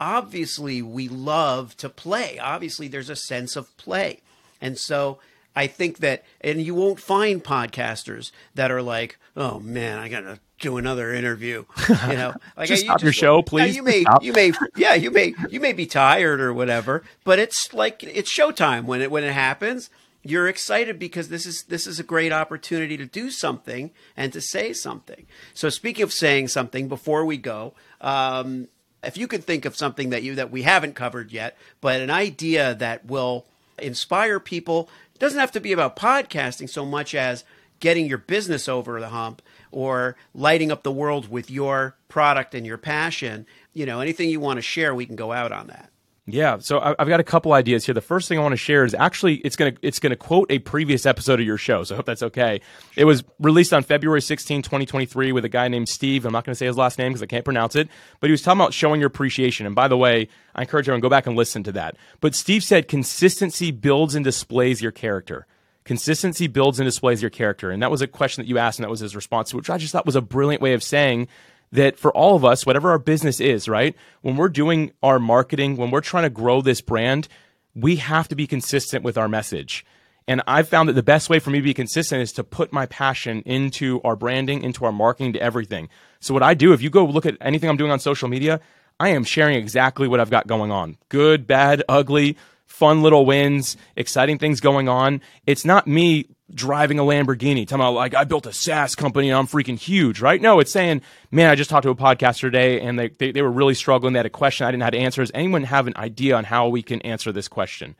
Obviously, 0.00 0.82
we 0.82 1.08
love 1.08 1.76
to 1.76 1.88
play. 1.88 2.38
Obviously, 2.38 2.88
there's 2.88 3.10
a 3.10 3.16
sense 3.16 3.54
of 3.54 3.74
play. 3.76 4.20
And 4.60 4.78
so 4.78 5.18
I 5.54 5.66
think 5.66 5.98
that, 5.98 6.24
and 6.40 6.60
you 6.60 6.74
won't 6.74 6.98
find 6.98 7.42
podcasters 7.42 8.32
that 8.54 8.70
are 8.70 8.82
like, 8.82 9.18
oh 9.36 9.60
man, 9.60 9.98
I 9.98 10.08
got 10.08 10.20
to 10.20 10.40
do 10.60 10.78
another 10.78 11.12
interview. 11.12 11.64
You 11.88 12.14
know, 12.14 12.34
like 12.56 12.68
just 12.68 12.84
stop 12.84 13.00
you 13.00 13.06
your 13.06 13.12
show, 13.12 13.42
please. 13.42 13.76
you 13.76 13.82
may, 13.82 14.02
stop. 14.02 14.22
you 14.22 14.32
may, 14.32 14.52
yeah, 14.76 14.94
you 14.94 15.10
may, 15.10 15.34
you 15.50 15.60
may 15.60 15.72
be 15.72 15.86
tired 15.86 16.40
or 16.40 16.54
whatever, 16.54 17.02
but 17.24 17.38
it's 17.38 17.72
like 17.74 18.02
it's 18.02 18.34
showtime 18.34 18.84
when 18.84 19.02
it 19.02 19.10
when 19.10 19.24
it 19.24 19.32
happens. 19.32 19.90
You're 20.24 20.48
excited 20.48 21.00
because 21.00 21.28
this 21.28 21.46
is 21.46 21.64
this 21.64 21.86
is 21.86 21.98
a 21.98 22.04
great 22.04 22.32
opportunity 22.32 22.96
to 22.96 23.06
do 23.06 23.30
something 23.30 23.90
and 24.16 24.32
to 24.32 24.40
say 24.40 24.72
something. 24.72 25.26
So 25.52 25.68
speaking 25.68 26.04
of 26.04 26.12
saying 26.12 26.48
something, 26.48 26.88
before 26.88 27.24
we 27.24 27.38
go, 27.38 27.74
um, 28.00 28.68
if 29.02 29.16
you 29.16 29.26
could 29.26 29.44
think 29.44 29.64
of 29.64 29.76
something 29.76 30.10
that 30.10 30.22
you 30.22 30.36
that 30.36 30.50
we 30.50 30.62
haven't 30.62 30.94
covered 30.94 31.32
yet, 31.32 31.58
but 31.80 32.00
an 32.00 32.10
idea 32.10 32.74
that 32.76 33.04
will 33.04 33.46
inspire 33.78 34.38
people, 34.38 34.88
doesn't 35.22 35.38
have 35.38 35.52
to 35.52 35.60
be 35.60 35.70
about 35.70 35.94
podcasting 35.94 36.68
so 36.68 36.84
much 36.84 37.14
as 37.14 37.44
getting 37.78 38.06
your 38.06 38.18
business 38.18 38.68
over 38.68 38.98
the 38.98 39.10
hump 39.10 39.40
or 39.70 40.16
lighting 40.34 40.72
up 40.72 40.82
the 40.82 40.90
world 40.90 41.30
with 41.30 41.48
your 41.48 41.96
product 42.08 42.56
and 42.56 42.66
your 42.66 42.76
passion, 42.76 43.46
you 43.72 43.86
know, 43.86 44.00
anything 44.00 44.28
you 44.28 44.40
want 44.40 44.58
to 44.58 44.62
share, 44.62 44.92
we 44.92 45.06
can 45.06 45.14
go 45.14 45.30
out 45.30 45.52
on 45.52 45.68
that. 45.68 45.91
Yeah, 46.24 46.58
so 46.60 46.78
I've 46.80 47.08
got 47.08 47.18
a 47.18 47.24
couple 47.24 47.52
ideas 47.52 47.84
here. 47.84 47.94
The 47.94 48.00
first 48.00 48.28
thing 48.28 48.38
I 48.38 48.42
want 48.42 48.52
to 48.52 48.56
share 48.56 48.84
is 48.84 48.94
actually 48.94 49.36
it's 49.38 49.56
gonna 49.56 49.72
it's 49.82 49.98
gonna 49.98 50.14
quote 50.14 50.52
a 50.52 50.60
previous 50.60 51.04
episode 51.04 51.40
of 51.40 51.46
your 51.46 51.58
show. 51.58 51.82
So 51.82 51.94
I 51.94 51.96
hope 51.96 52.06
that's 52.06 52.22
okay. 52.22 52.60
It 52.96 53.06
was 53.06 53.24
released 53.40 53.72
on 53.72 53.82
February 53.82 54.22
16, 54.22 54.62
2023, 54.62 55.32
with 55.32 55.44
a 55.44 55.48
guy 55.48 55.66
named 55.66 55.88
Steve. 55.88 56.24
I'm 56.24 56.32
not 56.32 56.44
to 56.44 56.54
say 56.54 56.66
his 56.66 56.76
last 56.76 56.96
name 56.96 57.10
because 57.10 57.24
I 57.24 57.26
can't 57.26 57.44
pronounce 57.44 57.74
it, 57.74 57.88
but 58.20 58.28
he 58.28 58.30
was 58.30 58.40
talking 58.40 58.60
about 58.60 58.72
showing 58.72 59.00
your 59.00 59.08
appreciation. 59.08 59.66
And 59.66 59.74
by 59.74 59.88
the 59.88 59.96
way, 59.96 60.28
I 60.54 60.60
encourage 60.60 60.84
everyone 60.84 61.00
to 61.00 61.06
go 61.06 61.10
back 61.10 61.26
and 61.26 61.36
listen 61.36 61.64
to 61.64 61.72
that. 61.72 61.96
But 62.20 62.36
Steve 62.36 62.62
said 62.62 62.86
consistency 62.86 63.72
builds 63.72 64.14
and 64.14 64.24
displays 64.24 64.80
your 64.80 64.92
character. 64.92 65.48
Consistency 65.82 66.46
builds 66.46 66.78
and 66.78 66.86
displays 66.86 67.20
your 67.20 67.30
character. 67.30 67.72
And 67.72 67.82
that 67.82 67.90
was 67.90 68.00
a 68.00 68.06
question 68.06 68.42
that 68.42 68.48
you 68.48 68.58
asked, 68.58 68.78
and 68.78 68.84
that 68.84 68.90
was 68.90 69.00
his 69.00 69.16
response, 69.16 69.52
which 69.52 69.68
I 69.68 69.78
just 69.78 69.92
thought 69.92 70.06
was 70.06 70.14
a 70.14 70.22
brilliant 70.22 70.62
way 70.62 70.74
of 70.74 70.84
saying 70.84 71.26
that 71.72 71.98
for 71.98 72.12
all 72.12 72.36
of 72.36 72.44
us, 72.44 72.64
whatever 72.64 72.90
our 72.90 72.98
business 72.98 73.40
is, 73.40 73.68
right? 73.68 73.96
When 74.20 74.36
we're 74.36 74.48
doing 74.48 74.92
our 75.02 75.18
marketing, 75.18 75.76
when 75.76 75.90
we're 75.90 76.00
trying 76.00 76.24
to 76.24 76.30
grow 76.30 76.60
this 76.60 76.80
brand, 76.80 77.28
we 77.74 77.96
have 77.96 78.28
to 78.28 78.36
be 78.36 78.46
consistent 78.46 79.02
with 79.02 79.18
our 79.18 79.28
message. 79.28 79.84
And 80.28 80.42
I've 80.46 80.68
found 80.68 80.88
that 80.88 80.92
the 80.92 81.02
best 81.02 81.28
way 81.28 81.38
for 81.38 81.50
me 81.50 81.58
to 81.58 81.64
be 81.64 81.74
consistent 81.74 82.22
is 82.22 82.32
to 82.32 82.44
put 82.44 82.72
my 82.72 82.86
passion 82.86 83.42
into 83.44 84.00
our 84.02 84.14
branding, 84.14 84.62
into 84.62 84.84
our 84.84 84.92
marketing, 84.92 85.32
to 85.32 85.42
everything. 85.42 85.88
So 86.20 86.32
what 86.32 86.42
I 86.42 86.54
do, 86.54 86.72
if 86.72 86.82
you 86.82 86.90
go 86.90 87.04
look 87.04 87.26
at 87.26 87.36
anything 87.40 87.68
I'm 87.68 87.76
doing 87.76 87.90
on 87.90 87.98
social 87.98 88.28
media, 88.28 88.60
I 89.00 89.08
am 89.08 89.24
sharing 89.24 89.56
exactly 89.56 90.06
what 90.06 90.20
I've 90.20 90.30
got 90.30 90.46
going 90.46 90.70
on. 90.70 90.96
Good, 91.08 91.46
bad, 91.46 91.82
ugly, 91.88 92.36
fun 92.66 93.02
little 93.02 93.26
wins, 93.26 93.76
exciting 93.96 94.38
things 94.38 94.60
going 94.60 94.88
on. 94.88 95.20
It's 95.46 95.64
not 95.64 95.88
me 95.88 96.28
driving 96.54 96.98
a 96.98 97.02
Lamborghini, 97.02 97.66
talking 97.66 97.80
about 97.80 97.94
like 97.94 98.14
I 98.14 98.24
built 98.24 98.46
a 98.46 98.52
SaaS 98.52 98.94
company 98.94 99.30
and 99.30 99.38
I'm 99.38 99.46
freaking 99.46 99.78
huge, 99.78 100.20
right? 100.20 100.40
No, 100.40 100.60
it's 100.60 100.72
saying, 100.72 101.02
man, 101.30 101.48
I 101.48 101.54
just 101.54 101.70
talked 101.70 101.84
to 101.84 101.90
a 101.90 101.94
podcaster 101.94 102.42
today 102.42 102.80
and 102.80 102.98
they, 102.98 103.08
they, 103.08 103.32
they 103.32 103.42
were 103.42 103.50
really 103.50 103.74
struggling. 103.74 104.12
They 104.12 104.18
had 104.18 104.26
a 104.26 104.30
question 104.30 104.66
I 104.66 104.70
didn't 104.70 104.80
know 104.80 104.86
how 104.86 104.90
to 104.90 104.98
answer. 104.98 105.22
Does 105.22 105.30
anyone 105.34 105.64
have 105.64 105.86
an 105.86 105.94
idea 105.96 106.36
on 106.36 106.44
how 106.44 106.68
we 106.68 106.82
can 106.82 107.00
answer 107.02 107.32
this 107.32 107.48
question? 107.48 107.96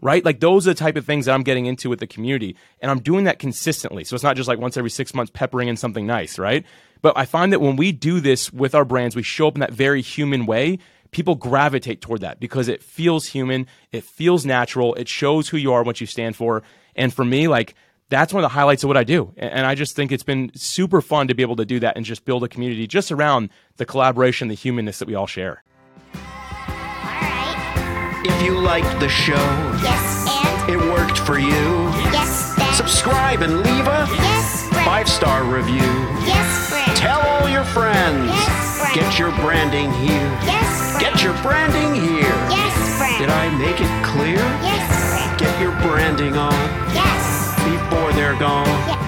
Right? 0.00 0.24
Like 0.24 0.40
those 0.40 0.66
are 0.68 0.72
the 0.72 0.78
type 0.78 0.96
of 0.96 1.06
things 1.06 1.26
that 1.26 1.32
I'm 1.32 1.42
getting 1.42 1.66
into 1.66 1.88
with 1.88 2.00
the 2.00 2.06
community. 2.06 2.56
And 2.80 2.90
I'm 2.90 3.00
doing 3.00 3.24
that 3.24 3.38
consistently. 3.38 4.04
So 4.04 4.14
it's 4.14 4.24
not 4.24 4.36
just 4.36 4.48
like 4.48 4.58
once 4.58 4.76
every 4.76 4.90
six 4.90 5.14
months 5.14 5.32
peppering 5.34 5.68
in 5.68 5.76
something 5.76 6.06
nice, 6.06 6.38
right? 6.38 6.64
But 7.02 7.16
I 7.16 7.24
find 7.24 7.52
that 7.52 7.60
when 7.60 7.76
we 7.76 7.92
do 7.92 8.20
this 8.20 8.52
with 8.52 8.74
our 8.74 8.84
brands, 8.84 9.16
we 9.16 9.22
show 9.22 9.48
up 9.48 9.54
in 9.54 9.60
that 9.60 9.72
very 9.72 10.02
human 10.02 10.44
way. 10.46 10.78
People 11.12 11.34
gravitate 11.34 12.00
toward 12.02 12.20
that 12.20 12.40
because 12.40 12.68
it 12.68 12.82
feels 12.82 13.26
human, 13.26 13.66
it 13.90 14.04
feels 14.04 14.44
natural, 14.44 14.94
it 14.94 15.08
shows 15.08 15.48
who 15.48 15.56
you 15.56 15.72
are, 15.72 15.82
what 15.82 16.00
you 16.00 16.06
stand 16.06 16.36
for. 16.36 16.62
And 16.94 17.12
for 17.14 17.24
me, 17.24 17.48
like 17.48 17.74
that's 18.08 18.32
one 18.32 18.44
of 18.44 18.50
the 18.50 18.54
highlights 18.54 18.84
of 18.84 18.88
what 18.88 18.96
I 18.96 19.04
do. 19.04 19.32
And 19.36 19.66
I 19.66 19.74
just 19.74 19.96
think 19.96 20.12
it's 20.12 20.22
been 20.22 20.50
super 20.54 21.00
fun 21.00 21.28
to 21.28 21.34
be 21.34 21.42
able 21.42 21.56
to 21.56 21.64
do 21.64 21.80
that 21.80 21.96
and 21.96 22.04
just 22.04 22.24
build 22.24 22.44
a 22.44 22.48
community 22.48 22.86
just 22.86 23.10
around 23.10 23.50
the 23.78 23.84
collaboration, 23.84 24.48
the 24.48 24.54
humanness 24.54 24.98
that 25.00 25.08
we 25.08 25.14
all 25.14 25.26
share. 25.26 25.62
Alright. 26.14 28.26
If 28.26 28.42
you 28.42 28.58
liked 28.58 29.00
the 29.00 29.08
show, 29.08 29.34
Yes, 29.82 30.26
and? 30.28 30.70
it 30.70 30.78
worked 30.92 31.18
for 31.18 31.38
you, 31.38 31.50
Yes, 32.12 32.54
then? 32.56 32.72
subscribe 32.74 33.42
and 33.42 33.58
leave 33.62 33.86
a 33.86 34.06
Yes, 34.10 34.68
five 34.84 35.08
star 35.08 35.44
review. 35.44 35.82
Yes, 36.26 36.68
friend. 36.70 36.96
Tell 36.96 37.20
all 37.20 37.48
your 37.48 37.64
friends. 37.64 38.26
Yes, 38.28 38.78
friend. 38.80 38.94
Get 38.94 39.18
your 39.18 39.30
branding 39.42 39.92
here. 39.92 40.30
Yes, 40.46 40.92
friend. 40.92 41.00
Get 41.14 41.22
your 41.24 41.34
branding 41.42 41.94
here. 41.94 42.34
Yes, 42.50 42.98
friend. 42.98 43.18
Did 43.18 43.30
I 43.30 43.48
make 43.58 43.80
it 43.80 44.04
clear? 44.04 44.38
Yes, 44.62 45.10
friend. 45.10 45.38
Get 45.38 45.60
your 45.60 45.72
branding 45.82 46.36
on 46.36 46.52
Yes 46.94 47.15
they're 48.16 48.34
gone. 48.38 48.66
Yeah. 48.66 49.05